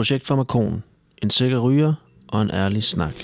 Projekt 0.00 0.26
Farmakon. 0.26 0.82
En 1.22 1.30
sikker 1.30 1.58
ryger 1.58 1.94
og 2.28 2.42
en 2.42 2.50
ærlig 2.50 2.84
snak. 2.84 3.14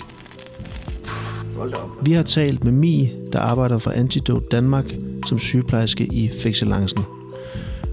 Vi 2.03 2.13
har 2.13 2.23
talt 2.23 2.65
med 2.65 2.73
Mi, 2.73 3.13
der 3.33 3.39
arbejder 3.39 3.79
for 3.79 3.91
Antidote 3.91 4.47
Danmark 4.51 4.85
som 5.27 5.39
sygeplejerske 5.39 6.05
i 6.05 6.31
Fixelancen. 6.43 7.05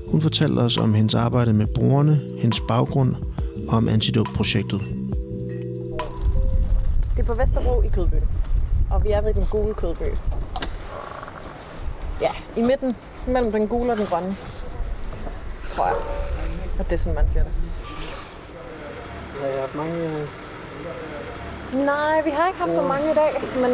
Hun 0.07 0.21
fortalte 0.21 0.59
os 0.59 0.77
om 0.77 0.93
hendes 0.93 1.15
arbejde 1.15 1.53
med 1.53 1.67
brugerne, 1.75 2.21
hendes 2.37 2.59
baggrund 2.67 3.15
og 3.67 3.77
om 3.77 3.87
Antidote-projektet. 3.87 4.81
Det 7.15 7.19
er 7.19 7.23
på 7.23 7.33
Vesterbro 7.33 7.81
i 7.81 7.87
Kødbø. 7.87 8.17
Og 8.91 9.03
vi 9.03 9.09
er 9.09 9.21
ved 9.21 9.33
den 9.33 9.45
gule 9.51 9.73
Kødbø. 9.73 10.05
Ja, 12.21 12.31
i 12.57 12.61
midten 12.61 12.95
mellem 13.27 13.51
den 13.51 13.67
gule 13.67 13.91
og 13.91 13.97
den 13.97 14.05
grønne. 14.05 14.35
Tror 15.69 15.85
jeg. 15.85 15.95
Og 16.79 16.85
det 16.85 16.93
er 16.93 16.97
sådan, 16.97 17.15
man 17.15 17.29
siger 17.29 17.43
det. 17.43 17.51
Har 19.43 19.49
jeg 19.49 19.59
haft 19.61 19.75
mange... 19.75 19.93
øh, 19.93 20.27
Nej, 21.85 22.21
vi 22.21 22.29
har 22.29 22.47
ikke 22.47 22.59
haft 22.59 22.71
så 22.71 22.81
mange 22.81 23.11
i 23.11 23.13
dag, 23.13 23.31
men 23.63 23.71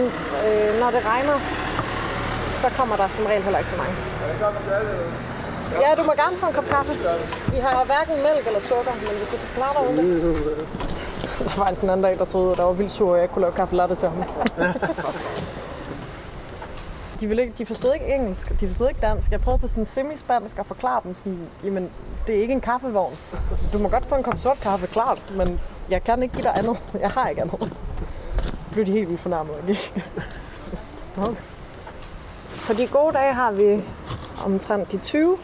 øh, 0.48 0.80
når 0.82 0.92
det 0.92 1.02
regner, 1.06 1.38
så 2.52 2.68
kommer 2.78 2.96
der 2.96 3.08
som 3.10 3.26
regel 3.26 3.44
heller 3.44 3.60
ikke 3.60 3.70
så 3.70 3.78
mange. 3.78 3.94
Ja, 5.84 5.90
du 6.02 6.04
må 6.04 6.14
gerne 6.24 6.38
få 6.38 6.46
en 6.46 6.54
kop 6.54 6.66
kaffe. 6.66 6.94
Vi 7.52 7.58
har 7.58 7.86
hverken 7.86 8.16
mælk 8.24 8.48
eller 8.48 8.62
sukker, 8.62 8.92
men 9.08 9.14
hvis 9.18 9.30
du 9.30 9.38
kan 9.38 9.50
klare 9.56 9.74
dig 9.74 9.94
uden 9.94 9.98
det. 10.24 10.46
Der 11.40 11.60
var 11.62 11.68
en 11.68 11.76
den 11.82 11.90
anden 11.90 12.04
dag, 12.04 12.18
der 12.20 12.26
troede, 12.26 12.52
at 12.52 12.58
der 12.58 12.64
var 12.64 12.72
vildt 12.72 12.92
sur, 12.92 13.12
og 13.12 13.20
jeg 13.20 13.32
kunne 13.32 13.42
lave 13.42 13.54
kaffe 13.54 13.76
latte 13.76 13.96
til 13.96 14.08
ham. 14.10 14.24
de, 17.20 17.28
ville 17.28 17.44
ikke, 17.44 17.54
de 17.58 17.66
forstod 17.66 17.94
ikke 17.94 18.16
engelsk, 18.16 18.60
de 18.60 18.68
forstod 18.68 18.90
ikke 18.90 19.02
dansk. 19.02 19.32
Jeg 19.32 19.42
prøvede 19.42 19.62
på 19.62 19.68
sådan 19.68 19.86
semi-spansk 19.86 20.60
at 20.60 20.66
forklare 20.66 21.02
dem 21.04 21.14
sådan, 21.14 21.48
jamen, 21.64 21.90
det 22.28 22.38
er 22.38 22.42
ikke 22.42 22.54
en 22.54 22.62
kaffevogn. 22.62 23.14
Du 23.74 23.78
må 23.78 23.90
godt 23.90 24.06
få 24.06 24.16
en 24.16 24.24
kop 24.24 24.38
sort 24.38 24.60
kaffe, 24.60 24.88
klart, 24.88 25.34
men 25.38 25.60
jeg 25.90 26.04
kan 26.04 26.24
ikke 26.24 26.36
give 26.36 26.44
dig 26.44 26.54
andet. 26.56 26.84
Jeg 27.02 27.10
har 27.10 27.30
ikke 27.30 27.42
andet. 27.42 27.74
Blev 28.72 28.86
de 28.86 28.92
helt 28.92 29.08
vildt 29.08 29.22
fornærmet. 29.22 29.54
og 29.56 29.68
gik. 29.68 29.94
Okay. 31.18 31.42
På 32.68 32.74
de 32.74 32.88
gode 32.88 33.14
dage 33.14 33.34
har 33.34 33.52
vi 33.52 33.84
omtrent 34.46 34.92
de 34.92 34.98
20. 34.98 35.38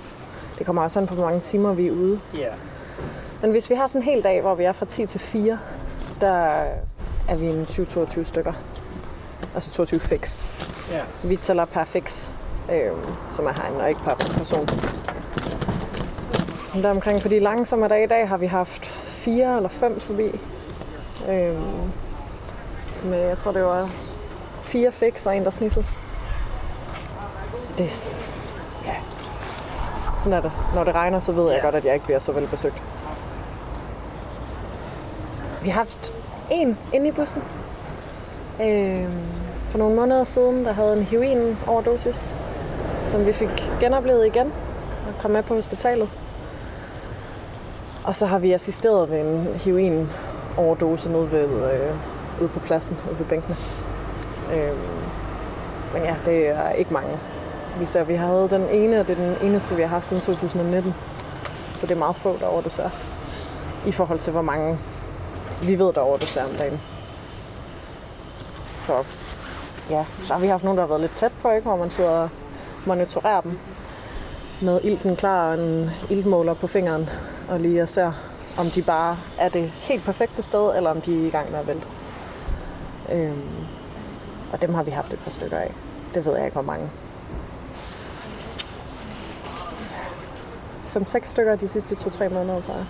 Det 0.57 0.65
kommer 0.65 0.81
også 0.81 0.99
an 0.99 1.07
på, 1.07 1.13
hvor 1.15 1.25
mange 1.25 1.39
timer 1.39 1.73
vi 1.73 1.87
er 1.87 1.91
ude. 1.91 2.19
Ja. 2.37 2.53
Men 3.41 3.51
hvis 3.51 3.69
vi 3.69 3.75
har 3.75 3.87
sådan 3.87 4.01
en 4.01 4.05
hel 4.05 4.23
dag, 4.23 4.41
hvor 4.41 4.55
vi 4.55 4.63
er 4.63 4.71
fra 4.71 4.85
10 4.85 5.05
til 5.05 5.19
4, 5.19 5.59
der 6.21 6.63
er 7.27 7.35
vi 7.35 7.45
en 7.45 7.63
20-22 7.63 8.23
stykker. 8.23 8.53
Altså 9.53 9.71
22 9.71 9.99
fix. 9.99 10.47
Ja. 10.91 11.01
Vi 11.23 11.35
tæller 11.35 11.65
per 11.65 11.85
fix, 11.85 12.29
øh, 12.71 12.91
som 13.29 13.45
er 13.45 13.53
herinde, 13.53 13.81
og 13.81 13.89
ikke 13.89 14.01
per 14.03 14.15
person. 14.15 14.69
Sådan 16.65 16.83
der 16.83 16.89
omkring 16.89 17.21
på 17.21 17.27
de 17.27 17.39
langsomme 17.39 17.87
dage 17.87 18.03
i 18.03 18.07
dag 18.07 18.29
har 18.29 18.37
vi 18.37 18.45
haft 18.45 18.85
fire 18.85 19.55
eller 19.55 19.69
fem 19.69 19.99
forbi. 19.99 20.39
Øh, 21.29 21.59
med, 23.03 23.19
jeg 23.19 23.37
tror, 23.37 23.51
det 23.51 23.63
var 23.63 23.89
fire 24.61 24.91
fix 24.91 25.25
og 25.25 25.37
en, 25.37 25.43
der 25.43 25.49
sniffede. 25.51 25.85
Det 27.77 27.85
er 27.85 27.89
sådan, 27.89 28.17
ja. 28.85 28.95
Sådan 30.15 30.33
er 30.33 30.41
det. 30.41 30.51
Når 30.75 30.83
det 30.83 30.95
regner, 30.95 31.19
så 31.19 31.31
ved 31.31 31.51
jeg 31.51 31.61
godt, 31.61 31.75
at 31.75 31.85
jeg 31.85 31.93
ikke 31.93 32.05
bliver 32.05 32.19
så 32.19 32.31
velbesøgt. 32.31 32.83
Vi 35.61 35.69
har 35.69 35.79
haft 35.79 36.13
en 36.51 36.77
inde 36.93 37.07
i 37.07 37.11
bussen. 37.11 37.43
Øh, 38.61 39.13
for 39.61 39.77
nogle 39.77 39.95
måneder 39.95 40.23
siden, 40.23 40.65
der 40.65 40.73
havde 40.73 40.97
en 40.97 41.03
heroin 41.03 41.57
overdosis, 41.67 42.35
som 43.05 43.25
vi 43.25 43.33
fik 43.33 43.69
genoplevet 43.79 44.25
igen 44.25 44.53
og 45.07 45.21
kom 45.21 45.31
med 45.31 45.43
på 45.43 45.53
hospitalet. 45.53 46.09
Og 48.03 48.15
så 48.15 48.25
har 48.25 48.39
vi 48.39 48.51
assisteret 48.51 49.09
ved 49.09 49.19
en 49.19 49.47
heroin 49.65 50.09
overdose 50.57 51.11
nede 51.11 51.31
ved, 51.31 51.73
øh, 51.73 51.95
ude 52.41 52.49
på 52.49 52.59
pladsen, 52.59 52.97
ude 53.09 53.19
ved 53.19 53.25
bænkene. 53.25 53.55
Øh, 54.53 54.77
men 55.93 56.03
ja, 56.03 56.15
det 56.25 56.49
er 56.49 56.69
ikke 56.69 56.93
mange. 56.93 57.19
Vi 57.79 57.85
ser, 57.85 58.03
vi 58.03 58.13
havde 58.13 58.47
den 58.49 58.69
ene, 58.69 58.99
og 58.99 59.07
det 59.07 59.19
er 59.19 59.35
den 59.35 59.49
eneste, 59.49 59.75
vi 59.75 59.81
har 59.81 59.89
haft 59.89 60.05
siden 60.05 60.21
2019. 60.21 60.93
Så 61.75 61.87
det 61.87 61.95
er 61.95 61.99
meget 61.99 62.15
få, 62.15 62.37
der 62.39 62.45
overdoserer. 62.45 62.89
I 63.87 63.91
forhold 63.91 64.19
til, 64.19 64.31
hvor 64.31 64.41
mange 64.41 64.79
vi 65.63 65.79
ved, 65.79 65.93
der 65.93 66.01
overdoserer 66.01 66.45
om 66.45 66.51
dagen. 66.51 66.81
Så 68.85 69.03
ja, 69.89 70.05
så 70.23 70.33
har 70.33 70.41
vi 70.41 70.47
haft 70.47 70.63
nogen, 70.63 70.77
der 70.77 70.83
har 70.83 70.87
været 70.87 71.01
lidt 71.01 71.15
tæt 71.15 71.31
på, 71.41 71.51
ikke? 71.51 71.67
hvor 71.67 71.75
man 71.75 71.89
sidder 71.89 72.09
og 72.09 72.29
monitorerer 72.85 73.41
dem 73.41 73.59
med 74.61 74.79
ilten 74.83 75.15
klar 75.15 75.47
og 75.47 75.53
en 75.53 75.89
iltmåler 76.09 76.53
på 76.53 76.67
fingeren, 76.67 77.09
og 77.49 77.59
lige 77.59 77.81
og 77.81 77.89
ser, 77.89 78.11
om 78.57 78.69
de 78.69 78.81
bare 78.81 79.17
er 79.37 79.49
det 79.49 79.69
helt 79.69 80.03
perfekte 80.03 80.41
sted, 80.41 80.75
eller 80.75 80.89
om 80.89 81.01
de 81.01 81.23
er 81.23 81.27
i 81.27 81.29
gang 81.29 81.51
med 81.51 81.59
at 81.59 81.67
vælte. 81.67 81.87
Øhm, 83.11 83.49
og 84.53 84.61
dem 84.61 84.73
har 84.73 84.83
vi 84.83 84.91
haft 84.91 85.13
et 85.13 85.19
par 85.19 85.31
stykker 85.31 85.57
af. 85.57 85.73
Det 86.13 86.25
ved 86.25 86.35
jeg 86.35 86.45
ikke, 86.45 86.53
hvor 86.53 86.61
mange. 86.61 86.89
5-6 90.95 91.25
stykker 91.25 91.55
de 91.55 91.67
sidste 91.67 91.95
2-3 91.95 92.29
måneder, 92.29 92.61
tror 92.61 92.73
jeg. 92.73 92.85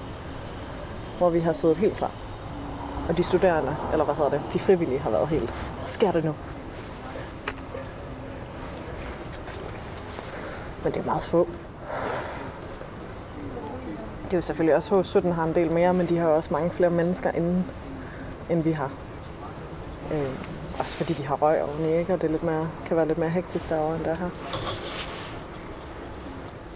Hvor 1.18 1.30
vi 1.30 1.40
har 1.40 1.54
siddet 1.54 1.78
helt 1.78 1.94
klar. 1.94 2.12
Og 3.10 3.18
de 3.18 3.24
studerende, 3.24 3.76
eller 3.92 4.06
hvad 4.06 4.16
hedder 4.16 4.30
det, 4.30 4.42
de 4.54 4.60
frivillige 4.60 5.00
har 5.00 5.10
været 5.10 5.28
helt. 5.28 5.54
Sker 5.86 6.12
det 6.12 6.24
nu? 6.24 6.36
Men 10.84 10.94
det 10.94 11.00
er 11.00 11.06
meget 11.06 11.24
få. 11.24 11.48
Det 14.26 14.34
er 14.34 14.38
jo 14.38 14.42
selvfølgelig 14.42 14.76
også 14.76 15.02
H17 15.02 15.32
har 15.32 15.44
en 15.44 15.56
del 15.56 15.72
mere, 15.72 15.94
men 15.94 16.10
de 16.10 16.18
har 16.18 16.30
jo 16.30 16.36
også 16.36 16.54
mange 16.54 16.72
flere 16.72 16.90
mennesker 16.90 17.32
inden, 17.32 17.66
end 18.50 18.64
vi 18.64 18.72
har. 18.72 18.92
Øh, 20.14 20.30
også 20.80 20.96
fordi 20.96 21.14
de 21.14 21.28
har 21.28 21.36
røg 21.36 21.64
oveni, 21.64 21.98
ikke? 21.98 22.14
og 22.14 22.22
det 22.22 22.28
er 22.28 22.32
lidt 22.32 22.44
mere, 22.44 22.70
kan 22.86 22.98
være 22.98 23.08
lidt 23.08 23.18
mere 23.18 23.30
hektisk 23.30 23.70
derovre, 23.70 23.96
end 23.96 24.04
der 24.04 24.16
her. 24.16 24.30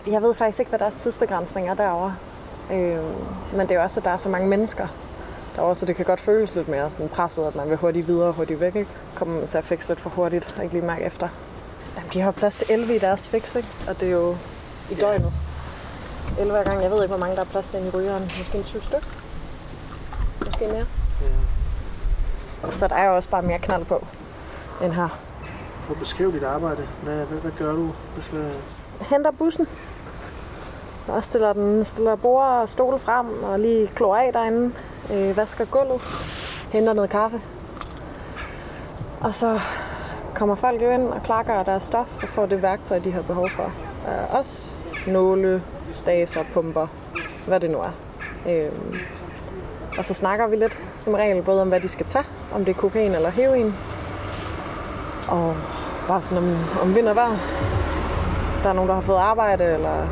Jeg 0.08 0.22
ved 0.22 0.34
faktisk 0.34 0.60
ikke, 0.60 0.70
hvad 0.70 0.80
deres 0.80 0.96
tidsbegrænsning 0.96 1.70
er 1.70 1.74
derovre. 1.74 2.16
Øh, 2.72 3.04
men 3.54 3.60
det 3.62 3.72
er 3.72 3.76
jo 3.76 3.82
også, 3.82 4.00
at 4.00 4.06
der 4.06 4.12
er 4.12 4.18
så 4.18 4.30
mange 4.30 4.48
mennesker 4.48 4.88
derovre, 5.56 5.76
så 5.76 5.86
det 5.86 5.96
kan 5.96 6.06
godt 6.06 6.20
føles 6.20 6.56
lidt 6.56 6.68
mere 6.68 6.92
sådan 6.92 7.10
presset, 7.10 7.46
at 7.46 7.56
man 7.56 7.70
vil 7.70 7.78
hurtigt 7.78 8.08
videre 8.08 8.28
og 8.28 8.34
hurtigt 8.34 8.60
væk. 8.60 8.76
Ikke? 8.76 8.92
Kommer 9.16 9.40
man 9.40 9.48
til 9.48 9.58
at 9.58 9.64
fikse 9.64 9.88
lidt 9.88 10.00
for 10.00 10.10
hurtigt, 10.10 10.54
og 10.58 10.64
ikke 10.64 10.76
lige 10.76 10.86
mærke 10.86 11.04
efter. 11.04 11.28
Jamen, 11.98 12.10
de 12.14 12.22
har 12.22 12.32
plads 12.32 12.56
til 12.56 12.68
11 12.70 12.96
i 12.96 13.00
deres 13.00 13.30
fix, 13.30 13.56
ikke? 13.56 13.68
og 13.88 14.00
det 14.00 14.08
er 14.08 14.12
jo 14.14 14.36
i 14.92 14.94
døgnet. 14.94 15.34
11 16.40 16.52
hver 16.52 16.64
gang. 16.64 16.84
Jeg 16.84 16.92
ved 16.92 16.98
ikke, 16.98 17.08
hvor 17.08 17.18
mange 17.18 17.36
der 17.36 17.42
er 17.42 17.46
plads 17.46 17.68
til 17.68 17.86
i 17.86 17.90
rygeren. 17.90 18.24
Måske 18.24 18.58
en 18.58 18.64
20 18.64 18.82
styk. 18.82 19.08
Måske 20.46 20.68
mere. 20.68 20.86
Så 22.72 22.88
der 22.88 22.96
er 22.96 23.06
jo 23.06 23.16
også 23.16 23.30
bare 23.30 23.42
mere 23.42 23.60
knald 23.60 23.86
på 23.86 24.06
end 24.84 24.94
her. 24.94 25.20
Prøv 25.88 25.96
at 25.96 26.00
beskrive 26.00 26.32
dit 26.34 26.44
arbejde. 26.44 26.88
Hvad, 27.04 27.16
hvad, 27.16 27.38
hvad 27.38 27.52
gør 27.52 27.72
du? 27.72 27.92
Beskriv... 28.16 28.44
Henter 29.02 29.32
bussen. 29.32 29.68
Og 31.08 31.24
stiller, 31.24 31.54
den, 31.54 31.84
stiller 31.84 32.16
bord 32.16 32.46
og 32.46 32.70
stol 32.70 33.00
frem 33.00 33.44
og 33.44 33.60
lige 33.60 33.88
klor 33.88 34.16
af 34.16 34.34
derinde. 34.34 34.72
Øh, 35.14 35.38
vasker 35.38 35.66
gulvet. 35.66 36.02
Henter 36.72 36.94
noget 36.94 37.10
kaffe. 37.10 37.42
Og 39.22 39.34
så 39.34 39.60
kommer 40.36 40.56
folk 40.56 40.82
jo 40.82 40.90
ind 40.92 41.08
og 41.08 41.24
klakker 41.24 41.64
deres 41.64 41.84
stof 41.84 42.24
og 42.24 42.30
får 42.30 42.46
det 42.46 42.62
værktøj, 42.62 43.00
de 43.00 43.12
har 43.12 43.22
behov 43.22 43.50
for. 43.50 43.72
Øh, 44.08 44.36
også 44.36 44.76
nåle, 45.08 45.64
staser, 45.92 46.44
pumper, 46.54 46.88
hvad 47.48 47.60
det 47.60 47.70
nu 47.70 47.78
er. 47.78 47.92
Øh, 48.50 48.72
og 49.98 50.06
så 50.06 50.14
snakker 50.14 50.48
vi 50.48 50.56
lidt 50.56 50.80
som 50.96 51.14
regel 51.14 51.44
både 51.44 51.62
om, 51.62 51.68
hvad 51.68 51.80
de 51.80 51.88
skal 51.88 52.06
tage, 52.06 52.26
om 52.54 52.66
det 52.66 52.76
er 52.76 52.80
kokain 52.80 53.16
eller 53.16 53.30
heroin. 53.30 53.74
Og 55.30 55.56
bare 56.08 56.24
sådan 56.24 56.44
om, 56.44 56.58
om 56.82 56.96
vind 56.96 57.08
og 57.08 57.16
vejr. 57.16 57.38
Der 58.64 58.70
er 58.70 58.74
nogen, 58.74 58.88
der 58.90 58.94
har 58.94 59.02
fået 59.02 59.18
arbejde, 59.18 59.64
eller 59.64 60.08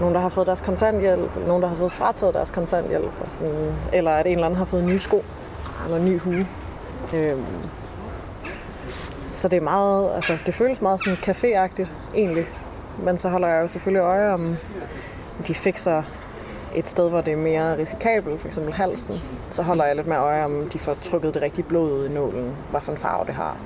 nogen, 0.00 0.14
der 0.14 0.20
har 0.20 0.28
fået 0.28 0.46
deres 0.46 0.60
kontanthjælp, 0.60 1.34
eller 1.34 1.46
nogen, 1.46 1.62
der 1.62 1.68
har 1.68 1.76
fået 1.76 1.92
frataget 1.92 2.34
deres 2.34 2.50
kontanthjælp, 2.50 3.12
og 3.24 3.30
sådan, 3.30 3.74
eller 3.92 4.10
at 4.10 4.26
en 4.26 4.32
eller 4.32 4.46
anden 4.46 4.58
har 4.58 4.64
fået 4.64 4.84
nye 4.84 4.98
sko, 4.98 5.24
eller 5.84 5.96
en 5.96 6.04
ny 6.04 6.20
hue. 6.20 6.46
Øhm, 7.14 7.44
så 9.32 9.48
det 9.48 9.56
er 9.56 9.60
meget, 9.60 10.14
altså 10.14 10.38
det 10.46 10.54
føles 10.54 10.82
meget 10.82 11.00
sådan 11.00 11.18
caféagtigt 11.18 11.90
egentlig. 12.14 12.46
Men 13.02 13.18
så 13.18 13.28
holder 13.28 13.48
jeg 13.48 13.62
jo 13.62 13.68
selvfølgelig 13.68 14.00
øje 14.00 14.32
om, 14.32 14.56
de 15.46 15.54
fikser 15.54 16.02
et 16.74 16.88
sted, 16.88 17.08
hvor 17.08 17.20
det 17.20 17.32
er 17.32 17.36
mere 17.36 17.78
risikabelt, 17.78 18.40
f.eks. 18.40 18.58
halsen, 18.72 19.22
så 19.50 19.62
holder 19.62 19.84
jeg 19.84 19.96
lidt 19.96 20.06
mere 20.06 20.18
øje 20.18 20.44
om, 20.44 20.68
de 20.72 20.78
får 20.78 20.94
trykket 21.02 21.34
det 21.34 21.42
rigtige 21.42 21.64
blod 21.64 21.92
ud 21.92 22.08
i 22.08 22.12
nålen, 22.12 22.56
hvad 22.70 22.80
for 22.80 22.92
en 22.92 22.98
farve 22.98 23.24
det 23.26 23.34
har. 23.34 23.58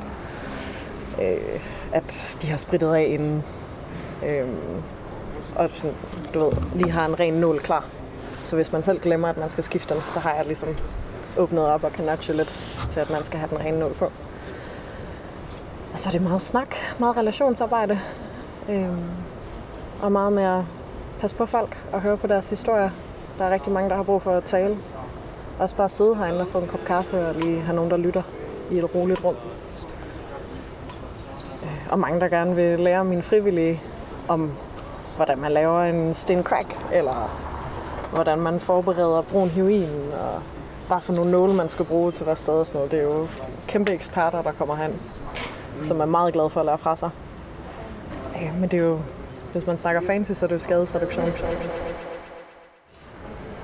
Øh, 1.23 1.61
at 1.93 2.37
de 2.43 2.51
har 2.51 2.57
spritet 2.57 2.95
af 2.95 3.07
inden. 3.09 3.45
Øh, 4.27 4.49
og 5.57 5.71
sådan, 5.71 5.97
du 6.35 6.39
ved, 6.39 6.53
lige 6.75 6.91
har 6.91 7.07
en 7.07 7.21
ren 7.21 7.35
nål 7.35 7.59
klar. 7.61 7.85
Så 8.45 8.57
hvis 8.57 8.73
man 8.73 8.83
selv 8.83 9.01
glemmer, 9.01 9.29
at 9.29 9.37
man 9.37 9.51
skal 9.51 9.65
skifte 9.65 9.95
den, 9.95 10.03
så 10.09 10.21
har 10.21 10.35
jeg 10.35 10.47
ligesom 10.47 10.69
åbnet 11.39 11.67
op 11.67 11.85
og 11.85 11.93
kan 11.93 12.05
nudge 12.05 12.33
lidt 12.33 12.55
til, 12.91 13.01
at 13.01 13.11
man 13.11 13.25
skal 13.25 13.39
have 13.39 13.51
den 13.51 13.59
rene 13.61 13.79
nål 13.79 13.95
på. 13.95 14.05
Og 15.93 15.99
så 15.99 16.09
er 16.09 16.11
det 16.13 16.23
meget 16.23 16.43
snak, 16.43 16.75
meget 16.99 17.17
relationsarbejde. 17.17 17.99
øhm, 18.69 19.05
og 20.03 20.13
meget 20.13 20.33
med 20.33 20.43
at 20.43 20.63
passe 21.21 21.37
på 21.37 21.47
folk 21.47 21.85
og 21.93 22.01
høre 22.01 22.17
på 22.17 22.27
deres 22.27 22.49
historier. 22.49 22.91
Der 23.39 23.45
er 23.45 23.51
rigtig 23.51 23.73
mange, 23.73 23.91
der 23.91 23.97
har 23.97 24.03
brug 24.03 24.23
for 24.23 24.37
at 24.37 24.45
tale 24.45 24.79
Også 25.59 25.77
bare 25.77 25.89
sidde 25.89 26.17
herinde 26.17 26.41
og 26.41 26.49
få 26.49 26.59
en 26.59 26.67
kop 26.67 26.85
kaffe 26.87 27.29
og 27.29 27.35
lige 27.35 27.61
have 27.61 27.77
nogen, 27.77 27.91
der 27.91 27.97
lytter 27.97 28.23
i 28.71 28.79
et 28.79 28.95
roligt 28.95 29.25
rum. 29.25 29.35
Øh, 31.63 31.87
Og 31.91 31.99
mange, 31.99 32.21
der 32.21 32.29
gerne 32.29 32.55
vil 32.57 32.81
lære 32.81 33.05
mine 33.05 33.23
frivillige 33.23 33.81
om, 34.29 34.51
hvordan 35.17 35.39
man 35.39 35.53
laver 35.53 35.83
en 35.83 36.15
sten 36.15 36.43
crack, 36.43 36.77
eller 36.93 37.39
hvordan 38.13 38.39
man 38.39 38.61
forbereder 38.61 39.23
brun 39.23 39.49
heroin, 39.49 40.13
og 40.13 40.43
hvad 40.87 41.01
for 41.01 41.13
nogle 41.13 41.31
nåle 41.31 41.55
man 41.55 41.69
skal 41.69 41.85
bruge 41.85 42.13
til 42.13 42.25
hvad 42.25 42.37
sted 42.37 42.55
og 42.55 42.67
sådan 42.67 42.79
noget. 42.79 42.93
Det 42.93 43.01
er 43.01 43.05
jo 43.05 43.27
kæmpe 43.69 43.93
eksperter, 43.93 44.43
der 44.43 44.53
kommer 44.53 44.75
hen, 44.75 45.01
som 45.83 46.01
er 46.01 46.05
meget 46.05 46.33
glade 46.33 46.51
for 46.51 46.61
at 46.61 46.67
lære 46.67 46.79
fra 46.79 46.97
sig. 46.97 47.11
Ja, 48.41 48.53
men 48.53 48.63
det 48.63 48.81
er 48.81 48.85
jo, 48.85 48.99
hvis 49.53 49.67
man 49.67 49.79
snakker 49.79 50.01
fancy, 50.07 50.33
så 50.33 50.47
er 50.47 50.49
det 50.49 50.55
jo 50.55 50.61
skadesreduktion. 50.61 51.27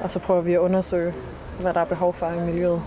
Og 0.02 0.10
så 0.10 0.18
prøver 0.20 0.40
vi 0.40 0.54
at 0.54 0.58
undersøge, 0.58 1.14
hvad 1.60 1.74
der 1.74 1.80
er 1.80 1.84
behov 1.84 2.14
for 2.14 2.26
i 2.26 2.40
miljøet. 2.40 2.82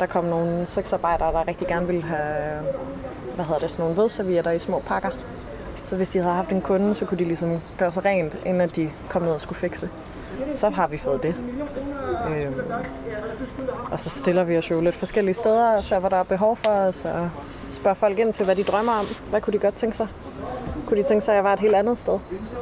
Der 0.00 0.06
kom 0.06 0.24
nogle 0.24 0.66
sexarbejdere, 0.66 1.32
der 1.32 1.48
rigtig 1.48 1.66
gerne 1.66 1.86
ville 1.86 2.02
have 2.02 2.62
hvad 3.34 3.44
hedder 3.44 3.60
det, 3.60 3.70
sådan 3.70 3.82
nogle 3.82 3.96
vådservietter 3.96 4.50
i 4.50 4.58
små 4.58 4.78
pakker. 4.86 5.10
Så 5.84 5.96
hvis 5.96 6.08
de 6.08 6.18
havde 6.18 6.34
haft 6.34 6.52
en 6.52 6.60
kunde, 6.60 6.94
så 6.94 7.04
kunne 7.04 7.18
de 7.18 7.24
ligesom 7.24 7.60
gøre 7.78 7.90
sig 7.90 8.04
rent, 8.04 8.38
inden 8.46 8.60
at 8.60 8.76
de 8.76 8.90
kom 9.08 9.22
ned 9.22 9.30
og 9.30 9.40
skulle 9.40 9.58
fikse. 9.58 9.90
Så 10.54 10.70
har 10.70 10.86
vi 10.86 10.98
fået 10.98 11.22
det. 11.22 11.34
Øhm, 12.30 12.54
og 13.90 14.00
så 14.00 14.10
stiller 14.10 14.44
vi 14.44 14.58
os 14.58 14.70
jo 14.70 14.80
lidt 14.80 14.94
forskellige 14.94 15.34
steder 15.34 15.76
og 15.76 15.84
ser, 15.84 15.98
hvad 15.98 16.10
der 16.10 16.16
er 16.16 16.22
behov 16.22 16.56
for 16.56 16.70
os, 16.70 17.04
og 17.04 17.30
spørger 17.70 17.94
folk 17.94 18.18
ind 18.18 18.32
til, 18.32 18.44
hvad 18.44 18.56
de 18.56 18.62
drømmer 18.62 18.92
om. 18.92 19.06
Hvad 19.30 19.40
kunne 19.40 19.52
de 19.52 19.58
godt 19.58 19.74
tænke 19.74 19.96
sig? 19.96 20.08
Kunne 20.86 21.02
de 21.02 21.08
tænke 21.08 21.24
sig, 21.24 21.32
at 21.32 21.36
jeg 21.36 21.44
var 21.44 21.52
et 21.52 21.60
helt 21.60 21.74
andet 21.74 21.98
sted? 21.98 22.18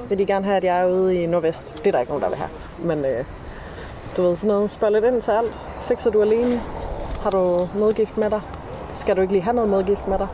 Vil 0.08 0.19
de 0.19 0.26
gerne 0.26 0.44
have, 0.44 0.56
at 0.56 0.64
jeg 0.64 0.81
er 0.81 0.87
ude 0.87 1.23
i 1.23 1.26
Nordvest? 1.26 1.78
Det 1.78 1.87
er 1.87 1.93
der 1.93 2.00
ikke 2.00 2.11
nogen, 2.11 2.23
der 2.23 2.28
vil 2.28 2.38
have. 2.38 2.50
Men 2.78 3.05
øh, 3.05 3.25
du 4.16 4.23
ved 4.23 4.37
sådan 4.37 4.49
noget, 4.49 4.70
spørg 4.70 4.93
lidt 4.93 5.05
ind 5.05 5.23
til 5.23 5.31
alt. 5.31 5.61
Fikser 5.81 6.11
du 6.11 6.23
alene? 6.23 6.62
Har 7.23 7.31
du 7.31 7.69
modgift 7.78 8.16
med 8.16 8.31
dig? 8.31 8.40
Skal 8.94 9.16
du 9.16 9.20
ikke 9.20 9.32
lige 9.32 9.43
have 9.43 9.55
noget 9.55 9.70
modgift 9.70 10.08
med 10.08 10.19
dig? 10.19 10.28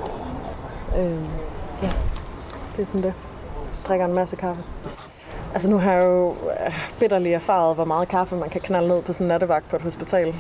Øh, 0.99 1.46
det 2.77 2.83
er 2.83 2.87
sådan 2.87 3.03
det. 3.03 3.15
Drikker 3.89 4.07
en 4.07 4.15
masse 4.15 4.37
kaffe. 4.37 4.63
Altså 5.53 5.71
nu 5.71 5.79
har 5.79 5.93
jeg 5.93 6.05
jo 6.05 6.31
øh, 6.31 6.91
bitterligt 7.01 7.35
erfaret, 7.35 7.75
hvor 7.75 7.85
meget 7.85 8.09
kaffe 8.09 8.37
man 8.37 8.51
kan 8.51 8.61
knalde 8.61 8.89
ned 8.89 9.03
på 9.03 9.13
sådan 9.13 9.25
en 9.25 9.29
nattevagt 9.29 9.69
på 9.69 9.77
et 9.77 9.83
hospital, 9.83 10.35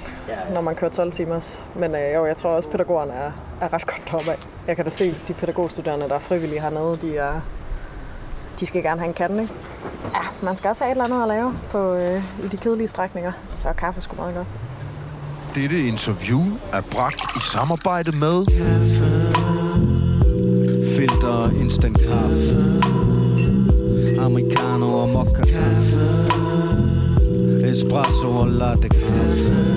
når 0.54 0.60
man 0.60 0.74
kører 0.74 0.90
12 0.90 1.12
timers. 1.12 1.64
Men 1.76 1.94
øh, 1.94 2.14
jo, 2.14 2.26
jeg 2.26 2.36
tror 2.36 2.50
også, 2.50 2.68
at 2.68 2.72
pædagogerne 2.72 3.12
er, 3.12 3.32
er 3.60 3.72
ret 3.72 3.86
godt 3.86 4.02
deroppe 4.10 4.30
af. 4.30 4.38
Jeg 4.66 4.76
kan 4.76 4.84
da 4.84 4.90
se, 4.90 5.14
de 5.28 5.32
pædagogstuderende, 5.32 6.08
der 6.08 6.14
er 6.14 6.18
frivillige 6.18 6.60
hernede, 6.60 6.96
de, 7.02 7.16
er, 7.16 7.40
de 8.60 8.66
skal 8.66 8.82
gerne 8.82 9.00
have 9.00 9.08
en 9.08 9.14
kande, 9.14 9.42
ikke? 9.42 9.54
Ja, 10.14 10.20
man 10.42 10.56
skal 10.56 10.68
også 10.68 10.84
have 10.84 10.92
et 10.92 11.02
eller 11.02 11.04
andet 11.04 11.22
at 11.22 11.28
lave 11.28 11.54
på, 11.70 11.94
øh, 11.94 12.44
i 12.44 12.48
de 12.48 12.56
kedelige 12.56 12.88
strækninger. 12.88 13.32
Så 13.56 13.68
er 13.68 13.72
kaffe 13.72 14.00
sgu 14.00 14.16
meget 14.16 14.34
godt. 14.34 14.46
Dette 15.54 15.88
interview 15.88 16.40
er 16.72 16.82
bragt 16.92 17.20
i 17.36 17.40
samarbejde 17.52 18.12
med 18.12 18.46
Filter, 21.36 21.60
instant 21.60 21.98
kaffe 21.98 22.56
Americano 24.20 24.86
og 25.02 25.08
mokka 25.08 25.42
kaffe 25.42 26.06
Espresso 27.70 28.28
og 28.28 28.48
latte 28.48 28.88
kaffe 28.88 29.75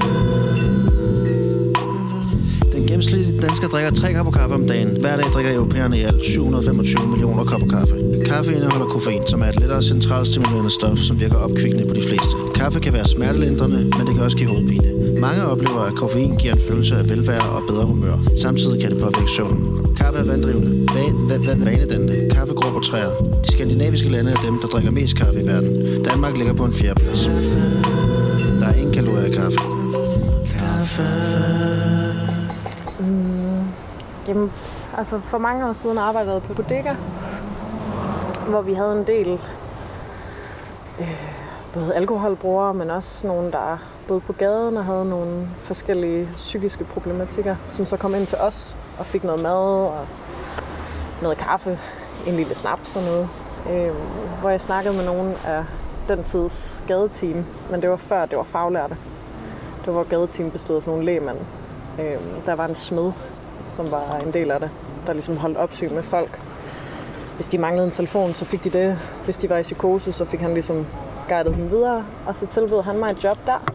gennemsnitlig 2.99 3.41
dansker 3.41 3.67
drikker 3.67 3.91
3 3.91 4.13
kopper 4.13 4.31
kaffe 4.31 4.55
om 4.55 4.67
dagen. 4.67 4.89
Hver 5.01 5.15
dag 5.15 5.31
drikker 5.33 5.51
europæerne 5.55 5.97
i 5.97 6.03
alt 6.03 6.25
725 6.25 7.07
millioner 7.07 7.43
kopper 7.43 7.67
kaffe. 7.67 7.95
Kaffe 8.25 8.55
indeholder 8.55 8.85
koffein, 8.85 9.23
som 9.27 9.41
er 9.41 9.45
et 9.45 9.59
lettere 9.59 9.83
centralstimulerende 9.83 10.69
stof, 10.69 10.97
som 10.97 11.19
virker 11.19 11.35
opkvikkende 11.35 11.85
på 11.87 11.93
de 11.93 12.01
fleste. 12.01 12.33
Kaffe 12.55 12.79
kan 12.79 12.93
være 12.93 13.07
smertelindrende, 13.07 13.77
men 13.97 14.07
det 14.07 14.15
kan 14.15 14.23
også 14.23 14.37
give 14.37 14.49
hovedpine. 14.49 14.87
Mange 15.21 15.45
oplever, 15.45 15.79
at 15.79 15.95
koffein 15.95 16.35
giver 16.41 16.53
en 16.53 16.59
følelse 16.69 16.95
af 16.95 17.09
velvære 17.09 17.49
og 17.49 17.61
bedre 17.67 17.85
humør. 17.85 18.17
Samtidig 18.41 18.81
kan 18.81 18.91
det 18.91 18.99
påvirke 19.01 19.31
søvnen. 19.37 19.63
Kaffe 19.97 20.19
er 20.19 20.23
vanddrivende, 20.23 20.71
van, 20.95 21.13
van, 21.29 21.47
van, 21.47 21.65
vanedannende. 21.65 22.15
Kaffe 22.35 22.53
gror 22.53 22.71
på 22.77 22.79
træer. 22.79 23.11
De 23.45 23.51
skandinaviske 23.51 24.09
lande 24.09 24.31
er 24.31 24.41
dem, 24.45 24.59
der 24.61 24.67
drikker 24.67 24.91
mest 24.91 25.15
kaffe 25.17 25.41
i 25.41 25.47
verden. 25.47 26.03
Danmark 26.09 26.37
ligger 26.37 26.53
på 26.53 26.65
en 26.65 26.73
fjerdeplads. 26.73 27.23
Der 28.59 28.67
er 28.67 28.73
ingen 28.73 28.93
kalorier 28.93 29.25
i 29.25 29.31
kaffe. 29.31 29.57
Kaffe. 30.57 31.38
Jamen, 34.29 34.53
altså 34.97 35.19
for 35.23 35.37
mange 35.37 35.69
år 35.69 35.73
siden 35.73 35.97
arbejdede 35.97 36.33
jeg 36.33 36.41
på 36.41 36.53
bodega, 36.53 36.93
hvor 38.49 38.61
vi 38.61 38.73
havde 38.73 38.91
en 38.91 39.07
del 39.07 39.41
øh, 40.99 41.33
både 41.73 41.95
alkoholbrugere, 41.95 42.73
men 42.73 42.89
også 42.89 43.27
nogen, 43.27 43.51
der 43.51 43.77
boede 44.07 44.21
på 44.21 44.33
gaden 44.33 44.77
og 44.77 44.85
havde 44.85 45.05
nogle 45.05 45.47
forskellige 45.55 46.29
psykiske 46.35 46.83
problematikker, 46.83 47.55
som 47.69 47.85
så 47.85 47.97
kom 47.97 48.15
ind 48.15 48.25
til 48.25 48.37
os 48.37 48.75
og 48.99 49.05
fik 49.05 49.23
noget 49.23 49.41
mad 49.41 49.85
og 49.85 50.07
noget 51.21 51.37
kaffe, 51.37 51.79
en 52.27 52.35
lille 52.35 52.55
snaps 52.55 52.95
og 52.95 53.03
noget. 53.03 53.29
Øh, 53.69 53.95
hvor 54.41 54.49
jeg 54.49 54.61
snakkede 54.61 54.95
med 54.95 55.05
nogen 55.05 55.33
af 55.45 55.63
den 56.09 56.23
tids 56.23 56.83
gadeteam, 56.87 57.45
men 57.71 57.81
det 57.81 57.89
var 57.89 57.97
før 57.97 58.25
det 58.25 58.37
var 58.37 58.43
faglærte. 58.43 58.97
Det 59.79 59.87
var 59.87 59.93
hvor 59.93 60.03
gadeteam 60.03 60.51
bestod 60.51 60.75
af 60.75 60.81
sådan 60.81 60.91
nogle 60.91 61.05
lægmænd. 61.05 61.37
Øh, 61.99 62.17
der 62.45 62.53
var 62.53 62.67
en 62.67 62.75
smed, 62.75 63.11
som 63.67 63.91
var 63.91 64.21
en 64.25 64.33
del 64.33 64.51
af 64.51 64.59
det, 64.59 64.69
der 65.07 65.13
ligesom 65.13 65.37
holdt 65.37 65.57
opsyn 65.57 65.93
med 65.93 66.03
folk. 66.03 66.41
Hvis 67.35 67.47
de 67.47 67.57
manglede 67.57 67.85
en 67.85 67.91
telefon, 67.91 68.33
så 68.33 68.45
fik 68.45 68.63
de 68.63 68.69
det. 68.69 68.99
Hvis 69.25 69.37
de 69.37 69.49
var 69.49 69.57
i 69.57 69.61
psykose, 69.61 70.11
så 70.11 70.25
fik 70.25 70.41
han 70.41 70.53
ligesom 70.53 70.87
guidet 71.29 71.55
dem 71.55 71.71
videre. 71.71 72.05
Og 72.27 72.37
så 72.37 72.47
tilbød 72.47 72.81
han 72.81 72.97
mig 72.97 73.11
et 73.11 73.23
job 73.23 73.37
der. 73.45 73.71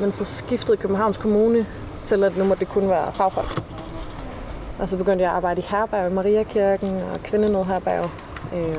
Men 0.00 0.12
så 0.12 0.24
skiftede 0.24 0.76
Københavns 0.76 1.16
Kommune 1.16 1.66
til, 2.04 2.24
at 2.24 2.36
nu 2.36 2.44
måtte 2.44 2.60
det 2.64 2.68
kun 2.68 2.88
være 2.88 3.12
fagfolk. 3.12 3.62
Og 4.78 4.88
så 4.88 4.96
begyndte 4.96 5.22
jeg 5.22 5.30
at 5.30 5.36
arbejde 5.36 5.60
i 5.60 5.64
herberg, 5.68 6.12
Mariakirken 6.12 6.96
og 7.14 7.20
kvindenødherberg. 7.22 8.10
Øh, 8.54 8.76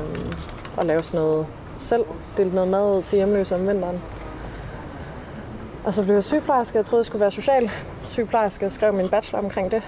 og 0.76 0.86
lave 0.86 1.02
sådan 1.02 1.20
noget 1.20 1.46
selv. 1.78 2.04
Delte 2.36 2.54
noget 2.54 2.70
mad 2.70 2.96
ud 2.96 3.02
til 3.02 3.16
hjemløse 3.16 3.54
om 3.54 3.68
vinteren. 3.68 4.02
Og 5.84 5.94
så 5.94 6.02
blev 6.02 6.14
jeg 6.14 6.24
sygeplejerske. 6.24 6.78
Jeg 6.78 6.86
troede, 6.86 7.00
jeg 7.00 7.06
skulle 7.06 7.20
være 7.20 7.30
social 7.30 7.70
sygeplejerske. 8.04 8.64
Jeg 8.64 8.72
skrev 8.72 8.92
min 8.92 9.08
bachelor 9.08 9.38
omkring 9.42 9.70
det. 9.70 9.82